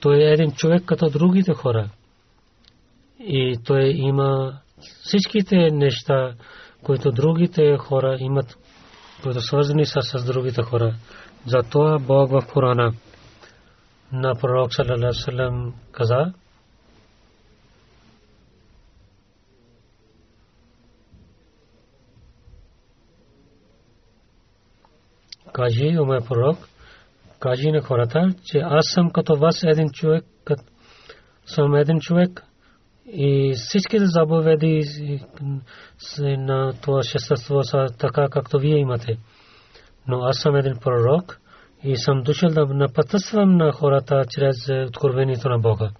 той 0.00 0.16
е 0.16 0.32
един 0.32 0.52
човек 0.52 0.82
като 0.86 1.10
другите 1.10 1.54
хора 1.54 1.88
и 3.20 3.58
той 3.64 3.92
има 3.96 4.58
всичките 5.02 5.70
неща, 5.70 6.34
които 6.82 7.10
другите 7.10 7.76
хора 7.76 8.16
имат, 8.20 8.56
които 9.22 9.40
свързани 9.40 9.86
са 9.86 10.00
с 10.02 10.24
другите 10.24 10.62
хора. 10.62 10.94
Затова 11.46 11.98
Бог 11.98 12.30
в 12.30 12.46
Корана 12.52 12.92
на 14.12 14.34
пророк 14.34 14.70
салам 15.12 15.74
каза 15.92 16.32
кажи, 25.52 25.98
о 25.98 26.04
мой 26.04 26.18
пророк, 26.28 26.58
кажи 27.40 27.70
на 27.70 27.80
хората, 27.80 28.34
че 28.44 28.58
аз 28.58 28.84
съм 28.94 29.10
като 29.10 29.36
вас 29.36 29.62
един 29.62 29.90
човек, 29.90 30.24
съм 31.46 31.74
един 31.74 32.00
човек 32.00 32.42
и 33.06 33.54
всичките 33.56 34.04
заповеди 34.06 34.82
на 36.20 36.72
това 36.82 37.02
шестество 37.02 37.62
са 37.62 37.86
така, 37.98 38.28
както 38.30 38.58
вие 38.58 38.78
имате. 38.78 39.18
Но 40.06 40.22
аз 40.22 40.38
съм 40.38 40.56
един 40.56 40.74
пророк, 40.80 41.40
и 41.82 41.96
съм 41.96 42.22
дошъл 42.22 42.50
да 42.50 42.66
напътствам 42.66 43.56
на 43.56 43.72
хората 43.72 44.24
чрез 44.28 44.68
откровението 44.86 45.48
на 45.48 45.58
Бога. 45.58 45.90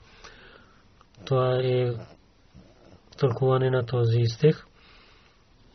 Това 1.25 1.61
е 1.63 1.93
тълкуване 3.19 3.71
на 3.71 3.87
този 3.87 4.25
стих. 4.25 4.65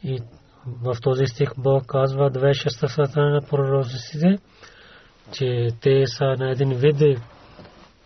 И 0.03 0.19
в 0.65 0.95
този 1.01 1.25
стих 1.25 1.49
Бог 1.57 1.85
казва 1.85 2.29
две 2.29 2.53
шестата 2.53 3.21
на 3.21 3.41
пророците, 3.41 4.37
че 5.31 5.67
те 5.81 6.03
са 6.07 6.25
на 6.25 6.51
един 6.51 6.73
вид 6.73 7.19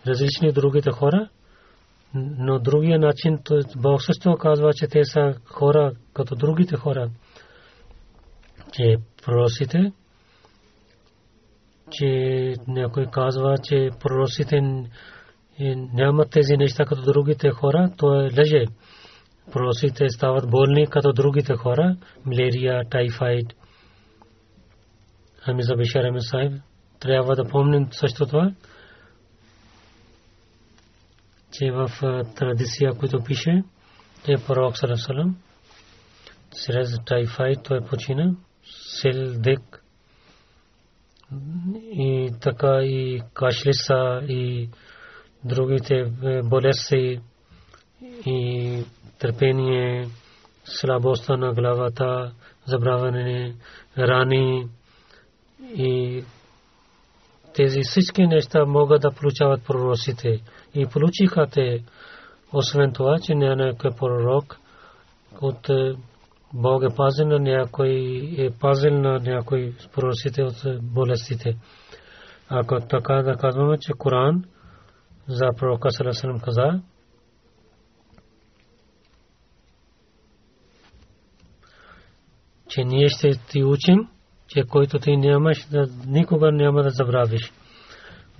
различни 0.06 0.52
другите 0.52 0.90
хора, 0.90 1.28
но 2.14 2.58
другия 2.58 2.98
начин 2.98 3.38
Бог 3.76 4.02
също 4.02 4.36
казва, 4.36 4.72
че 4.74 4.86
те 4.86 5.04
са 5.04 5.34
хора 5.44 5.92
като 6.14 6.34
другите 6.34 6.76
хора, 6.76 7.10
че 8.72 8.96
пророците, 9.24 9.92
че 11.90 12.54
някой 12.66 13.06
казва, 13.12 13.54
че 13.62 13.88
пророците 14.00 14.60
нямат 15.94 16.30
тези 16.30 16.56
неща 16.56 16.84
като 16.84 17.02
другите 17.02 17.50
хора, 17.50 17.90
то 17.96 18.14
е 18.14 18.28
лъже 18.38 18.64
проросите 19.52 20.08
стават 20.08 20.50
болни 20.50 20.86
като 20.86 21.12
другите 21.12 21.54
хора, 21.54 21.96
малария, 22.24 22.82
тайфайд. 22.90 23.54
Ами 25.46 25.62
за 25.62 25.76
Бишар 25.76 26.10
Месайб 26.10 26.52
трябва 27.00 27.36
да 27.36 27.48
помним 27.48 27.88
също 27.92 28.26
това, 28.26 28.52
че 31.52 31.70
в 31.70 31.90
традиция, 32.36 32.92
която 32.92 33.24
пише, 33.24 33.62
е 34.28 34.34
пророк 34.46 34.78
Сарасалам, 34.78 35.36
чрез 36.66 36.88
тайфайд 37.06 37.58
той 37.64 37.80
почина, 37.80 38.34
сел 39.00 39.40
дек 39.40 39.84
и 41.92 42.32
така 42.40 42.82
и 42.82 43.22
кашлиса 43.34 44.22
и 44.28 44.68
другите 45.44 46.12
болести 46.44 47.20
и 48.26 48.84
търпение, 49.18 50.08
слабостта 50.64 51.36
на 51.36 51.52
главата, 51.52 52.32
забравяне, 52.66 53.54
рани 53.98 54.68
и 55.74 56.24
тези 57.54 57.80
всички 57.82 58.26
неща 58.26 58.64
могат 58.64 59.02
да 59.02 59.10
получават 59.10 59.64
пророците. 59.66 60.40
И 60.74 60.86
получиха 60.86 61.46
те, 61.52 61.84
освен 62.52 62.92
това, 62.92 63.18
че 63.22 63.32
е 63.32 63.36
някой 63.36 63.90
пророк, 63.90 64.58
от 65.40 65.68
е, 65.68 65.94
Бог 66.54 66.82
е 66.82 66.94
пазил 66.96 67.26
на 67.26 67.38
някой, 67.38 67.90
е 68.38 68.50
пазил 68.50 68.92
на 68.92 69.18
някой 69.18 69.74
пророците 69.94 70.42
от 70.42 70.82
болестите. 70.82 71.56
Ако 72.48 72.80
така 72.80 73.14
да 73.14 73.36
казваме, 73.36 73.78
че 73.78 73.92
Коран 73.92 74.44
за 75.28 75.48
пророка 75.58 75.90
Салесалам 75.90 76.40
каза, 76.40 76.80
че 82.68 82.84
ние 82.84 83.08
ще 83.08 83.30
ти 83.50 83.64
учим, 83.64 84.08
че 84.46 84.62
който 84.62 84.98
ти 84.98 85.16
нямаш, 85.16 85.66
да, 85.70 85.86
никога 86.06 86.52
няма 86.52 86.82
да 86.82 86.90
забравиш. 86.90 87.52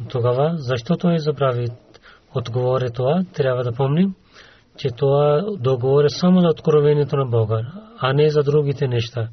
Тогава, 0.09 0.55
защо 0.57 0.97
той 0.97 1.19
забрави? 1.19 1.67
Отговори 2.35 2.91
това, 2.91 3.25
трябва 3.35 3.65
да 3.65 3.73
помним, 3.73 4.15
че 4.79 4.89
това 4.89 5.45
договор 5.61 6.05
е 6.05 6.09
само 6.09 6.41
за 6.41 6.49
откровението 6.49 7.17
на 7.17 7.27
Бога, 7.27 7.61
а 7.99 8.13
не 8.13 8.31
за 8.31 8.43
другите 8.43 8.89
неща. 8.89 9.29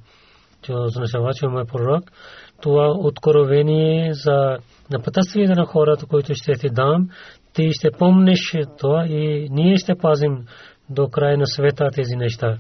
Че 0.62 0.74
означава, 0.74 1.34
че 1.34 1.48
мой 1.48 1.66
пророк, 1.66 2.12
това 2.62 2.88
откровение 2.90 4.14
за 4.14 4.58
напътствие 4.92 5.48
на 5.48 5.66
хората, 5.66 6.06
които 6.06 6.34
ще 6.34 6.54
ти 6.54 6.70
дам, 6.70 7.10
ти 7.54 7.72
ще 7.72 7.92
помниш 7.92 8.54
това 8.78 9.06
и 9.06 9.48
ние 9.52 9.78
ще 9.78 9.96
пазим 9.96 10.46
до 10.90 11.08
края 11.08 11.38
на 11.38 11.48
света 11.48 11.90
тези 11.94 12.16
неща. 12.16 12.58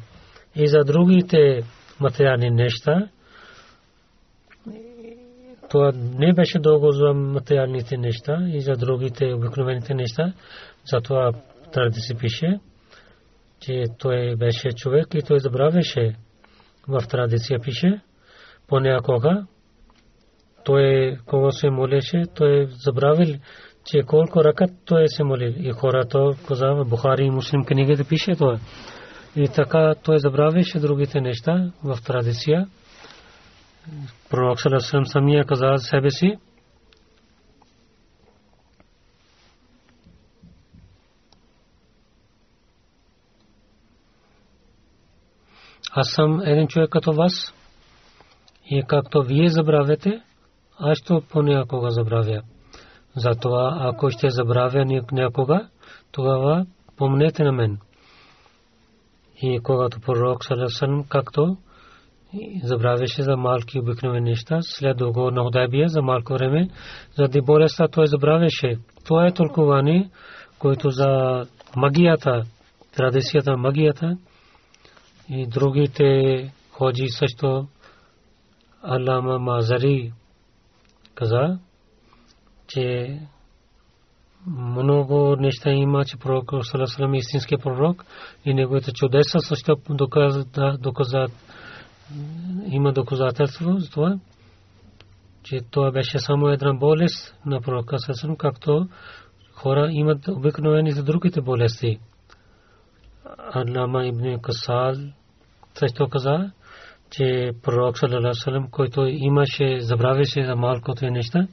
И 0.55 0.67
за 0.67 0.83
другите 0.83 1.63
материални 1.99 2.49
неща. 2.49 3.07
Това 5.69 5.91
не 6.17 6.33
беше 6.33 6.59
дълго 6.59 6.91
за 6.91 7.13
материалните 7.13 7.97
неща 7.97 8.37
и 8.53 8.61
за 8.61 8.73
другите 8.73 9.33
обикновените 9.33 9.93
неща. 9.93 10.33
Затова 10.91 11.31
трябва 11.73 11.91
се 11.93 12.15
пише, 12.15 12.59
че 13.59 13.83
той 13.99 14.35
беше 14.35 14.71
човек 14.71 15.07
и 15.13 15.21
той 15.21 15.39
забравяше. 15.39 16.15
В 16.87 17.07
традиция 17.07 17.59
пише, 17.59 18.01
понякога 18.67 19.45
той 20.65 21.17
кого 21.25 21.51
се 21.51 21.69
молеше, 21.69 22.23
той 22.35 22.67
забравил, 22.85 23.35
че 23.85 24.03
колко 24.07 24.43
ракът 24.43 24.71
той 24.85 25.07
се 25.07 25.23
молил. 25.23 25.53
И 25.57 25.71
хората 25.71 26.19
казава, 26.47 26.85
Бухари 26.85 27.23
и 27.23 27.29
Муслим 27.29 27.65
книгите 27.65 28.03
пише 28.03 28.35
това. 28.35 28.59
И 29.35 29.47
така 29.47 29.93
той 30.03 30.19
забравяше 30.19 30.79
другите 30.79 31.21
неща 31.21 31.71
в 31.83 31.97
традиция. 32.05 32.67
Пророк 34.29 34.61
Салесалам 34.61 35.05
самия 35.05 35.45
каза 35.45 35.73
за 35.75 35.83
себе 35.83 36.09
си, 36.09 36.37
Аз 45.97 46.07
съм 46.09 46.41
един 46.45 46.67
човек 46.67 46.89
като 46.89 47.13
вас 47.13 47.53
и 48.69 48.83
както 48.87 49.23
вие 49.23 49.49
забравяте, 49.49 50.21
аз 50.79 50.97
ще 50.97 51.13
понякога 51.29 51.91
забравя. 51.91 52.41
Затова 53.15 53.77
ако 53.81 54.09
ще 54.09 54.29
забравя 54.29 54.85
някога, 55.11 55.69
тогава 56.11 56.65
помнете 56.97 57.43
на 57.43 57.51
мен. 57.51 57.77
И 59.41 59.59
когато 59.63 59.99
пророк 59.99 60.45
Салесалам, 60.45 61.05
както 61.09 61.57
забравяше 62.63 63.23
за 63.23 63.37
малки 63.37 63.79
обикновени 63.79 64.29
неща, 64.29 64.59
след 64.61 64.97
договор 64.97 65.31
на 65.31 65.43
Худайбия 65.43 65.89
за 65.89 66.01
малко 66.01 66.33
време, 66.33 66.69
заради 67.17 67.41
болестта 67.41 67.87
той 67.87 68.07
забравяше. 68.07 68.77
Това 69.05 69.27
е 69.27 69.33
тълкование, 69.33 70.09
което 70.59 70.89
за 70.89 71.41
магията, 71.77 72.43
традицията 72.95 73.51
на 73.51 73.57
магията 73.57 74.17
и 75.29 75.47
другите 75.47 76.51
ходжи 76.71 77.09
също 77.09 77.67
Алама 78.81 79.39
Мазари 79.39 80.13
каза, 81.15 81.59
че 82.67 83.19
много 84.47 85.35
неща 85.39 85.71
има, 85.71 86.05
че 86.05 86.17
пророк 86.17 86.51
Салесалам 86.61 87.13
е 87.13 87.17
истински 87.17 87.57
пророк 87.57 88.05
и 88.45 88.53
неговите 88.53 88.91
чудеса 88.91 89.39
също 89.39 89.75
доказат, 89.89 90.59
има 92.65 92.93
доказателство 92.93 93.77
за 93.77 93.89
това, 93.89 94.19
че 95.43 95.59
това 95.71 95.91
беше 95.91 96.19
само 96.19 96.47
една 96.47 96.73
болест 96.73 97.35
на 97.45 97.61
пророка 97.61 97.99
Салесалам, 97.99 98.35
както 98.35 98.87
хора 99.53 99.89
имат 99.91 100.27
обикновени 100.27 100.91
за 100.91 101.03
другите 101.03 101.41
болести. 101.41 101.99
Адлама 103.53 104.05
ибн 104.05 104.41
Касал 104.41 104.93
също 105.79 106.09
каза, 106.09 106.51
че 107.11 107.51
пророк 107.63 107.97
Салесалам, 107.97 108.67
който 108.71 109.05
имаше, 109.05 109.79
забравяше 109.79 110.45
за 110.45 110.55
малкото 110.55 111.05
неща, 111.05 111.47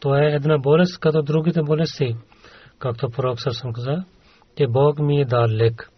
това 0.00 0.22
е 0.22 0.26
една 0.26 0.58
болест, 0.58 1.00
като 1.00 1.22
другите 1.22 1.62
болести. 1.62 2.16
Както 2.78 3.10
пророк 3.10 3.40
съм 3.40 3.72
каза, 3.72 4.04
че 4.56 4.66
Бог 4.66 4.98
ми 4.98 5.20
е 5.20 5.24
дал 5.24 5.46
лек. 5.48 5.90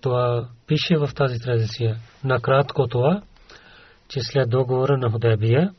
Това 0.00 0.48
пише 0.66 0.96
в 0.96 1.14
тази 1.14 1.38
традиция. 1.38 1.96
Накратко 2.24 2.86
това, 2.86 3.22
че 4.08 4.20
след 4.20 4.50
договора 4.50 4.98
на 4.98 5.10
Худайбия, 5.10 5.70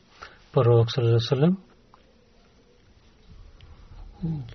пророк 0.52 0.92
Салесалам, 0.92 1.58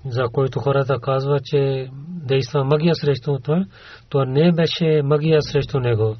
за 0.06 0.24
който 0.34 0.60
хората 0.60 1.00
казва, 1.02 1.40
че 1.44 1.90
действа 2.08 2.64
магия 2.64 2.96
срещу 2.96 3.40
това, 3.40 3.66
това 4.10 4.26
не 4.26 4.52
беше 4.52 5.02
магия 5.04 5.42
срещу 5.42 5.80
него. 5.80 6.16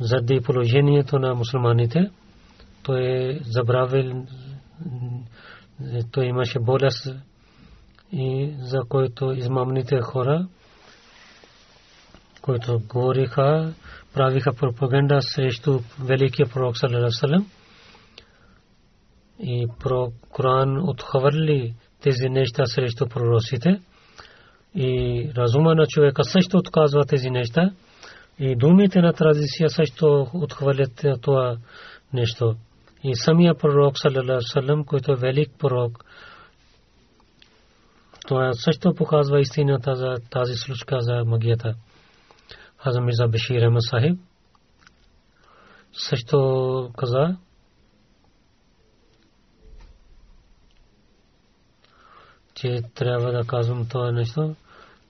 Заради 0.00 0.40
положението 0.40 1.18
на 1.18 1.34
мусулманите, 1.34 2.10
той 2.82 3.00
е 3.02 3.38
забравил 3.42 4.26
той 6.12 6.24
имаше 6.24 6.58
болест 6.58 7.08
и 8.12 8.54
за 8.58 8.78
който 8.88 9.32
измамните 9.32 10.00
хора, 10.00 10.48
които 12.42 12.80
говориха, 12.88 13.74
правиха 14.14 14.52
пропаганда 14.52 15.22
срещу 15.22 15.80
великия 16.00 16.48
пророк 16.48 16.78
Салалалалалалам. 16.78 17.46
Тези 22.00 22.28
неща 22.28 22.66
срещу 22.66 23.06
пророците 23.08 23.80
и 24.74 25.30
разума 25.36 25.74
на 25.74 25.86
човека 25.86 26.24
също 26.24 26.56
отказва 26.56 27.04
тези 27.04 27.30
неща 27.30 27.70
и 28.38 28.56
думите 28.56 29.00
на 29.00 29.12
традиция 29.12 29.70
също 29.70 30.26
отхвърлят 30.34 31.04
това 31.20 31.56
нещо. 32.12 32.54
И 33.04 33.14
самия 33.14 33.54
пророк, 33.54 33.98
саллалаху 33.98 34.84
който 34.86 35.12
е 35.12 35.16
велик 35.16 35.50
пророк, 35.58 36.04
това 38.28 38.52
също 38.52 38.94
показва 38.94 39.40
истината 39.40 39.94
за 39.94 40.16
тази 40.30 40.54
случка 40.54 40.96
за 41.00 41.24
магията. 41.24 41.74
Хазам 42.78 43.04
Мирза 43.04 43.28
Бешир 43.28 43.62
Ахмад 43.62 43.82
Сахиб 43.82 44.18
също 45.92 46.90
каза, 46.96 47.36
че 52.60 52.82
трябва 52.94 53.32
да 53.32 53.46
казвам 53.46 53.88
това 53.88 54.12
нещо, 54.12 54.54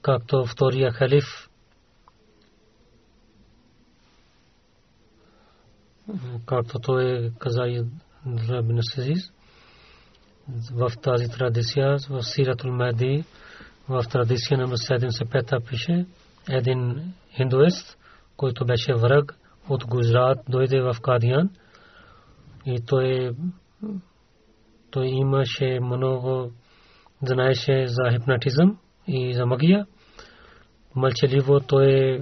както 0.02 0.46
втория 0.46 0.92
халиф. 0.92 1.24
Както 6.46 6.78
той 6.78 7.32
каза 7.38 7.62
и 7.66 7.84
Рабин 8.48 8.78
Сазиз 8.82 9.32
в 10.72 10.92
тази 11.02 11.28
традиция 11.28 11.96
в 12.10 12.22
Сиратул 12.22 12.72
Мади 12.72 13.24
в 13.88 14.04
традиция 14.10 14.58
на 14.58 14.68
75 14.68 15.68
пише 15.68 16.06
един 16.48 17.12
хиндуист 17.36 17.96
който 18.40 18.64
беше 18.64 18.94
враг 18.94 19.34
от 19.68 19.86
Гуджрат 19.86 20.38
дойде 20.48 20.80
в 20.80 20.96
Кадиян 21.02 21.50
и 22.66 22.80
той 22.86 23.34
той 24.90 25.06
имаше 25.06 25.78
много 25.82 26.52
знаеше 27.22 27.86
за 27.86 28.10
хипнотизъм 28.12 28.78
и 29.06 29.34
за 29.34 29.46
магия. 29.46 29.86
Мълчаливо 30.96 31.60
той 31.60 32.20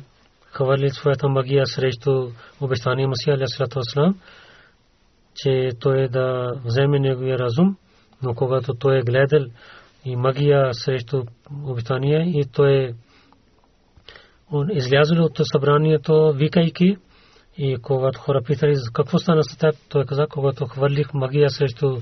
хвърли 0.52 0.90
своята 0.90 1.28
магия 1.28 1.66
срещу 1.66 2.30
обещания 2.60 3.08
Масия 3.08 3.38
Аслам, 3.76 4.18
че 5.34 5.68
той 5.80 6.08
да 6.08 6.52
вземе 6.64 6.98
неговия 6.98 7.38
разум, 7.38 7.76
но 8.22 8.34
когато 8.34 8.74
той 8.74 8.98
е 8.98 9.02
гледал 9.02 9.46
и 10.04 10.16
магия 10.16 10.74
срещу 10.74 11.22
обещания 11.64 12.22
и 12.26 12.44
той 12.52 12.94
он 14.52 14.70
излязъл 14.70 15.24
от 15.24 15.38
събранието, 15.42 16.32
викайки, 16.36 16.96
и 17.58 17.76
когато 17.82 18.20
хора 18.20 18.42
питали 18.42 18.74
какво 18.92 19.18
стана 19.18 19.44
с 19.44 19.56
теб, 19.56 19.74
той 19.88 20.04
каза, 20.04 20.26
когато 20.30 20.66
хвърлих 20.66 21.14
магия 21.14 21.50
срещу 21.50 21.96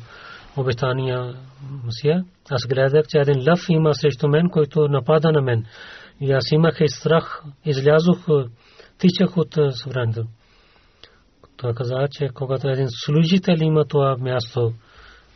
обещания 0.57 1.35
Масия. 1.85 2.25
Аз 2.51 2.67
гледах, 2.67 3.07
че 3.09 3.19
един 3.19 3.51
лъв 3.51 3.61
има 3.69 3.95
срещу 3.95 4.29
мен, 4.29 4.49
който 4.51 4.89
напада 4.89 5.33
на 5.33 5.43
мен. 5.43 5.65
И 6.21 6.33
аз 6.33 6.53
имах 6.53 6.77
и 6.81 6.89
страх, 6.89 7.43
излязох, 7.65 8.27
тичах 8.99 9.37
от 9.37 9.55
събранието. 9.71 10.25
Той 11.57 11.75
каза, 11.75 12.09
че 12.11 12.29
когато 12.35 12.69
един 12.69 12.89
служител 12.91 13.57
има 13.61 13.85
това 13.85 14.17
място, 14.17 14.73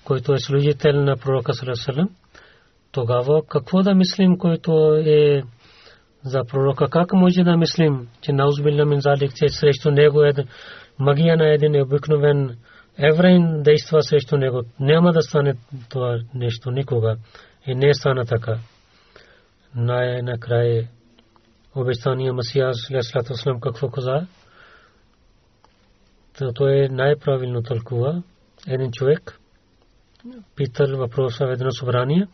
който 0.05 0.33
е 0.33 0.39
служител 0.39 0.93
на 0.93 1.17
пророка 1.17 1.55
Салесалем, 1.55 2.09
тогава 2.93 3.43
какво 3.49 3.83
да 3.83 3.95
мислим, 3.95 4.39
който 4.39 4.95
е 5.07 5.43
за 6.25 6.45
пророка, 6.45 6.89
как 6.91 7.13
може 7.13 7.43
да 7.43 7.57
мислим, 7.57 8.09
че 8.21 8.33
наузбилля 8.33 8.85
мин 8.85 9.01
залик, 9.01 9.35
че 9.35 9.49
срещу 9.49 9.91
него 9.91 10.23
е 10.23 10.33
магия 10.99 11.37
на 11.37 11.55
един 11.55 11.83
обикновен 11.83 12.57
еврейн 13.01 13.63
действа 13.63 14.03
срещу 14.03 14.37
него. 14.37 14.63
Няма 14.81 15.13
да 15.13 15.23
стане 15.23 15.55
това 15.89 16.19
нещо 16.35 16.71
никога. 16.71 17.17
И 17.67 17.75
не 17.75 17.95
стана 17.95 18.25
така. 18.25 18.59
Най-накрая 19.75 20.89
обещания 21.75 22.33
Масия 22.33 22.71
Слам 23.35 23.61
какво 23.61 23.91
каза? 23.91 24.27
То 26.55 26.69
е 26.69 26.89
най-правилно 26.91 27.63
тълкува. 27.63 28.23
Един 28.69 28.91
човек 28.93 29.39
питал 30.57 30.97
въпроса 30.97 31.47
в 31.47 31.53
едно 31.53 31.71
събрание, 31.71 32.27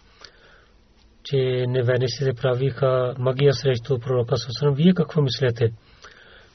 че 1.23 1.37
неверниците 1.69 2.33
правиха 2.43 3.15
магия 3.19 3.53
срещу 3.53 3.99
пророка 3.99 4.37
Сасрам. 4.37 4.75
Вие 4.75 4.95
какво 4.95 5.23
мислите? 5.23 5.73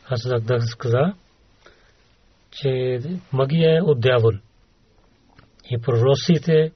Аз 0.09 0.27
да 0.27 0.57
каза, 0.77 1.13
че 2.51 2.99
магия 3.33 3.77
е 3.77 3.81
от 3.81 4.01
дявол. 4.01 4.31
И 5.69 5.81
пророците 5.81 6.71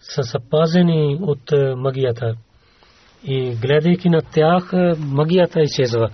са 0.00 0.22
запазени 0.22 1.18
от 1.22 1.52
е, 1.52 1.74
магията. 1.74 2.34
И 3.24 3.56
гледайки 3.56 4.08
на 4.08 4.22
тях, 4.22 4.70
е, 4.72 4.92
магията 4.98 5.60
изчезва. 5.60 6.10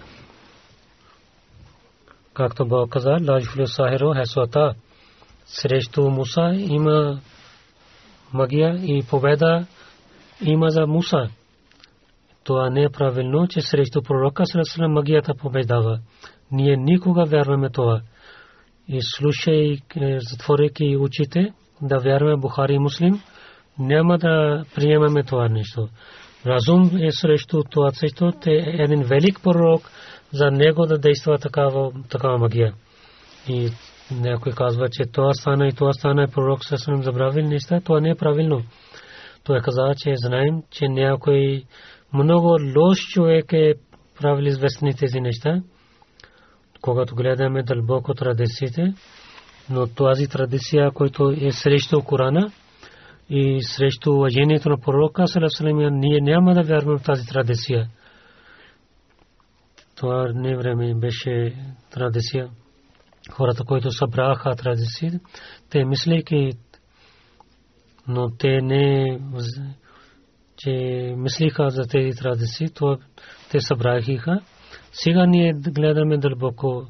Както 2.35 2.67
Бог 2.67 2.91
каза, 2.91 3.19
Ладжфулю 3.29 3.67
Сахиро 3.67 4.15
Хесуата 4.15 4.75
срещу 5.47 6.11
Муса 6.11 6.53
има 6.55 7.21
магия 8.33 8.75
и 8.83 9.03
победа 9.11 9.67
има 10.43 10.71
за 10.71 10.87
Муса. 10.87 11.29
Това 12.45 12.71
не 12.71 12.83
е 12.83 12.89
правилно, 12.89 13.47
че 13.49 13.61
срещу 13.61 14.03
пророка 14.03 14.47
Сарасалам 14.47 14.93
магията 14.93 15.35
побеждава. 15.35 16.01
Ние 16.51 16.77
никога 16.77 17.25
вярваме 17.25 17.71
това 17.71 18.01
и 18.89 18.99
слушай, 19.03 19.79
е, 19.97 20.19
затворяйки 20.21 20.97
очите, 20.97 21.53
да 21.83 21.99
вярваме 21.99 22.37
Бухари 22.37 22.75
и 22.75 22.79
Муслим, 22.79 23.21
няма 23.79 24.19
да 24.19 24.65
приемаме 24.75 25.23
това 25.23 25.49
нещо. 25.49 25.89
Разум 26.47 26.91
е 27.03 27.09
срещу 27.11 27.63
това, 27.71 27.91
защото 27.91 28.51
е 28.51 28.55
един 28.79 29.03
велик 29.03 29.41
пророк, 29.43 29.91
за 30.33 30.51
него 30.51 30.87
да 30.87 30.99
действа 30.99 31.39
такава, 31.39 31.93
такава 32.11 32.39
магия. 32.39 32.75
И 33.49 33.71
някой 34.11 34.53
казва, 34.53 34.89
че 34.93 35.05
това 35.13 35.33
стана 35.33 35.69
и 35.69 35.73
това 35.73 35.93
стана 35.93 36.23
и 36.23 36.33
пророк 36.33 36.65
се 36.65 36.77
съм 36.77 37.03
забравил 37.03 37.49
неща, 37.49 37.81
това 37.81 38.01
не 38.01 38.11
е 38.11 38.15
правилно. 38.15 38.63
Той 39.45 39.61
каза, 39.61 39.95
че 39.97 40.13
знаем, 40.17 40.63
че 40.71 40.89
някой 40.89 41.65
много 42.13 42.59
лош 42.77 42.99
човек 42.99 43.53
е 43.53 43.75
правил 44.21 44.45
известни 44.45 44.95
тези 44.95 45.21
неща 45.21 45.63
когато 46.85 47.15
гледаме 47.15 47.63
дълбоко 47.63 48.15
традициите, 48.15 48.95
но 49.71 49.87
тази 49.87 50.29
традиция, 50.29 50.91
която 50.91 51.35
е 51.41 51.51
срещу 51.53 52.03
Корана 52.03 52.53
и 53.31 53.63
срещу 53.63 54.13
уважението 54.13 54.69
на 54.69 54.81
пророка, 54.81 55.25
ние 55.91 56.21
няма 56.21 56.55
да 56.55 56.63
вярваме 56.63 56.99
в 56.99 57.03
тази 57.03 57.27
традиция. 57.27 57.89
Това 59.97 60.33
не 60.35 60.57
време 60.57 60.95
беше 60.95 61.57
традиция. 61.91 62.49
Хората, 63.31 63.65
които 63.65 63.91
събраха 63.91 64.57
традиции, 64.57 65.11
те 65.71 65.85
мислейки, 65.85 66.51
но 68.09 68.31
те 68.39 68.61
не 68.63 69.19
че 70.57 70.71
мислиха 71.17 71.71
за 71.71 71.83
тези 71.83 72.19
традиции, 72.19 72.69
то 72.75 72.99
те 73.51 73.61
събраха 73.61 74.41
сега 74.95 75.27
ние 75.27 75.53
гледаме 75.53 76.19
дълбоко, 76.19 76.87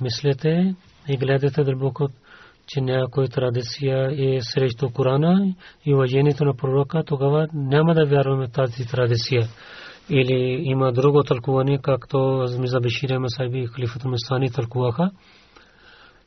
мислете 0.00 0.74
и 1.08 1.16
гледате 1.16 1.64
дълбоко, 1.64 2.08
че 2.66 2.80
някой 2.80 3.28
традиция 3.28 4.10
е 4.18 4.38
срещу 4.40 4.90
Корана 4.90 5.54
и 5.86 5.94
уважението 5.94 6.44
на 6.44 6.54
пророка, 6.54 7.02
тогава 7.06 7.46
няма 7.54 7.94
да 7.94 8.06
вярваме 8.06 8.48
тази 8.48 8.86
традиция. 8.86 9.48
Или 10.10 10.60
има 10.64 10.92
друго 10.92 11.22
тълкуване, 11.22 11.78
както 11.82 12.46
Миза 12.58 12.80
Бешир 12.80 13.18
Масайби 13.18 13.58
и 13.58 13.66
Халифата 13.66 14.08
Мастани 14.08 14.50
тълкуваха. 14.50 15.10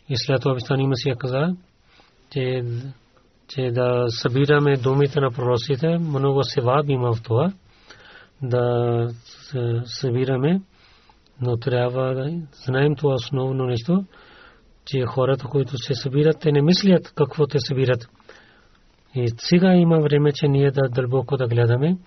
И 0.09 0.17
след 0.17 0.41
това 0.41 0.55
Бистани 0.55 0.87
Масия 0.87 1.15
каза, 1.15 1.55
че, 2.31 2.63
че 3.47 3.61
да 3.71 4.05
събираме 4.09 4.77
думите 4.77 5.19
на 5.19 5.31
пророците, 5.31 5.97
много 5.97 6.43
севаб 6.43 6.85
има 6.89 7.13
в 7.13 7.21
това, 7.23 7.53
да 8.41 9.07
събираме 9.85 10.61
но 11.41 11.57
трябва 11.57 12.13
да 12.13 12.31
знаем 12.65 12.95
това 12.95 13.13
основно 13.13 13.65
нещо, 13.65 14.05
че 14.85 15.05
хората, 15.05 15.47
които 15.47 15.77
се 15.77 15.93
събират, 15.93 16.39
те 16.39 16.51
не 16.51 16.61
мислят 16.61 17.13
какво 17.15 17.47
те 17.47 17.59
събират. 17.59 18.07
И 19.15 19.27
сега 19.37 19.73
има 19.73 19.99
време, 19.99 20.31
че 20.31 20.47
ние 20.47 20.71
да 20.71 20.89
дълбоко 20.89 21.37
да 21.37 21.47
гледаме 21.47 21.97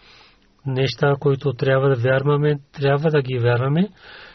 неща, 0.66 1.14
които 1.20 1.52
трябва 1.52 1.88
да 1.88 1.94
вярваме, 1.94 2.58
трябва 2.72 3.10
да 3.10 3.22
ги 3.22 3.38
вярваме 3.38 3.88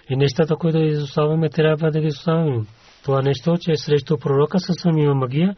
и 0.09 0.15
нещата, 0.15 0.55
които 0.55 0.77
изоставяме, 0.77 1.49
трябва 1.49 1.91
да 1.91 1.99
ги 1.99 2.07
изоставяме. 2.07 2.65
Това 3.03 3.21
нещо, 3.21 3.57
че 3.61 3.75
срещу 3.75 4.17
пророка 4.17 4.59
със 4.59 4.75
има 4.85 5.15
магия, 5.15 5.55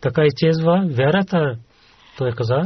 така 0.00 0.22
изчезва 0.24 0.86
вярата. 0.90 1.56
Той 2.18 2.32
каза, 2.32 2.60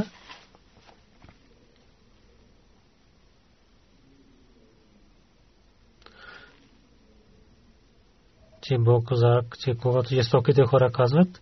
че 8.69 8.77
Бог 8.77 9.07
каза, 9.07 9.41
че 9.63 9.75
когато 9.81 10.09
жестоките 10.09 10.63
хора 10.63 10.91
казват, 10.91 11.41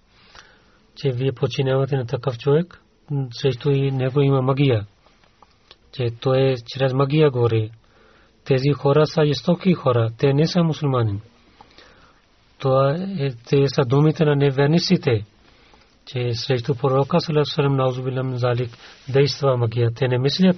че 0.95 1.11
вие 1.11 1.31
починявате 1.31 1.97
на 1.97 2.05
такъв 2.05 2.37
човек, 2.37 2.81
срещу 3.31 3.71
и 3.71 3.91
него 3.91 4.21
има 4.21 4.41
магия. 4.41 4.85
Че 5.91 6.07
той 6.21 6.41
е 6.41 6.55
чрез 6.65 6.93
магия 6.93 7.31
говори. 7.31 7.71
Тези 8.45 8.69
хора 8.69 9.05
са 9.05 9.25
жестоки 9.25 9.73
хора, 9.73 10.09
те 10.17 10.33
не 10.33 10.47
са 10.47 10.63
мусулмани. 10.63 11.21
Това 12.59 12.95
е, 13.19 13.29
те 13.49 13.67
са 13.67 13.81
думите 13.85 14.25
на 14.25 14.35
неверниците, 14.35 15.25
че 16.05 16.33
срещу 16.33 16.75
пророка 16.75 17.19
Салесалем 17.19 17.75
Наузубилам 17.75 18.37
Залик 18.37 18.69
действа 19.09 19.57
магия. 19.57 19.91
Те 19.95 20.07
не 20.07 20.17
мислят, 20.17 20.57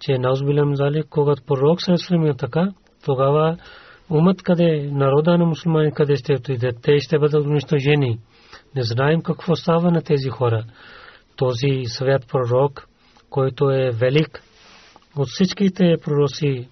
че 0.00 0.18
Наузубилам 0.18 0.76
Залик, 0.76 1.06
когато 1.10 1.42
пророк 1.46 1.82
Салесалем 1.82 2.26
е 2.26 2.36
така, 2.36 2.68
тогава 3.04 3.56
умът 4.10 4.42
къде, 4.42 4.90
народа 4.92 5.38
на 5.38 5.46
мусулмани 5.46 5.92
къде 5.92 6.16
ще 6.16 6.34
отидат, 6.34 6.76
те 6.82 6.98
ще 6.98 7.18
бъдат 7.18 7.46
унищожени. 7.46 8.18
Не 8.76 8.82
знаем 8.82 9.22
какво 9.22 9.56
става 9.56 9.90
на 9.90 10.02
тези 10.02 10.28
хора. 10.28 10.64
Този 11.36 11.82
свят 11.84 12.24
пророк, 12.28 12.88
който 13.30 13.70
е 13.70 13.90
велик, 13.90 14.42
от 15.16 15.28
всичките 15.28 15.96
пророци, 16.04 16.68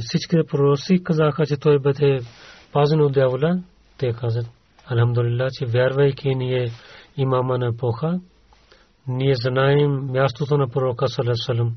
всичките 0.00 0.42
пророци 0.50 1.02
казаха, 1.04 1.46
че 1.46 1.56
той 1.56 1.78
бъде 1.78 2.20
пазен 2.72 3.00
от 3.00 3.12
дявола, 3.12 3.58
те 3.98 4.12
казват, 4.12 4.46
Алхамдулилlah, 4.86 5.50
че 5.58 5.66
вярвайки 5.66 6.34
ние 6.34 6.70
имама 7.16 7.58
на 7.58 7.66
епоха, 7.66 8.20
ние 9.08 9.34
знаем 9.34 9.90
мястото 9.90 10.56
на 10.56 10.68
пророка 10.68 11.08
Салесалам. 11.08 11.76